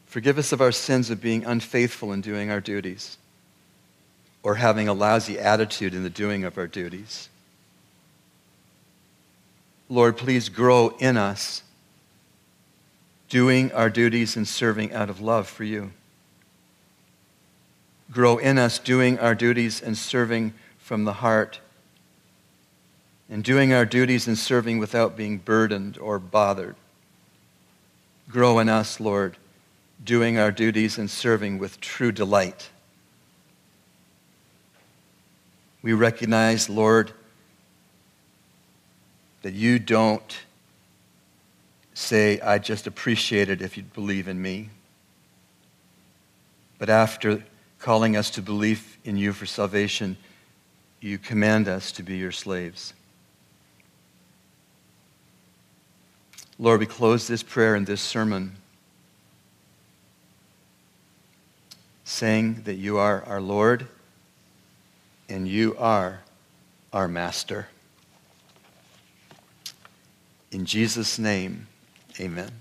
Forgive 0.05 0.37
us 0.37 0.53
of 0.53 0.61
our 0.61 0.71
sins 0.71 1.09
of 1.09 1.19
being 1.19 1.43
unfaithful 1.43 2.13
in 2.13 2.21
doing 2.21 2.49
our 2.49 2.61
duties 2.61 3.17
or 4.41 4.55
having 4.55 4.87
a 4.87 4.93
lousy 4.93 5.37
attitude 5.37 5.93
in 5.93 6.03
the 6.03 6.09
doing 6.09 6.45
of 6.45 6.57
our 6.57 6.65
duties. 6.65 7.27
Lord, 9.89 10.15
please 10.15 10.47
grow 10.47 10.95
in 10.99 11.17
us 11.17 11.61
doing 13.27 13.69
our 13.73 13.89
duties 13.89 14.37
and 14.37 14.47
serving 14.47 14.93
out 14.93 15.09
of 15.09 15.19
love 15.19 15.49
for 15.49 15.65
you. 15.65 15.91
Grow 18.09 18.37
in 18.37 18.57
us 18.57 18.79
doing 18.79 19.19
our 19.19 19.35
duties 19.35 19.81
and 19.81 19.97
serving 19.97 20.53
from 20.77 21.03
the 21.03 21.13
heart, 21.13 21.59
and 23.29 23.43
doing 23.43 23.73
our 23.73 23.85
duties 23.85 24.25
and 24.25 24.37
serving 24.37 24.77
without 24.79 25.17
being 25.17 25.37
burdened 25.37 25.97
or 25.97 26.17
bothered. 26.17 26.77
Grow 28.29 28.59
in 28.59 28.69
us, 28.69 28.99
Lord, 28.99 29.37
doing 30.03 30.37
our 30.37 30.51
duties 30.51 30.97
and 30.99 31.09
serving 31.09 31.57
with 31.57 31.81
true 31.81 32.11
delight. 32.11 32.69
We 35.81 35.93
recognize, 35.93 36.69
Lord, 36.69 37.11
that 39.41 39.53
you 39.53 39.79
don't 39.79 40.37
say, 41.93 42.39
I 42.41 42.59
just 42.59 42.85
appreciate 42.85 43.49
it 43.49 43.61
if 43.61 43.77
you 43.77 43.83
believe 43.83 44.27
in 44.27 44.41
me. 44.41 44.69
But 46.77 46.89
after 46.89 47.43
calling 47.79 48.15
us 48.15 48.29
to 48.31 48.41
believe 48.41 48.97
in 49.03 49.17
you 49.17 49.33
for 49.33 49.45
salvation, 49.45 50.17
you 51.01 51.17
command 51.17 51.67
us 51.67 51.91
to 51.93 52.03
be 52.03 52.17
your 52.17 52.31
slaves. 52.31 52.93
Lord, 56.61 56.81
we 56.81 56.85
close 56.85 57.25
this 57.25 57.41
prayer 57.41 57.73
and 57.73 57.87
this 57.87 58.01
sermon 58.01 58.57
saying 62.03 62.63
that 62.65 62.73
you 62.73 62.97
are 62.97 63.23
our 63.23 63.39
Lord 63.39 63.87
and 65.29 65.47
you 65.47 65.77
are 65.77 66.19
our 66.91 67.07
Master. 67.07 67.69
In 70.51 70.65
Jesus' 70.65 71.17
name, 71.17 71.67
amen. 72.19 72.51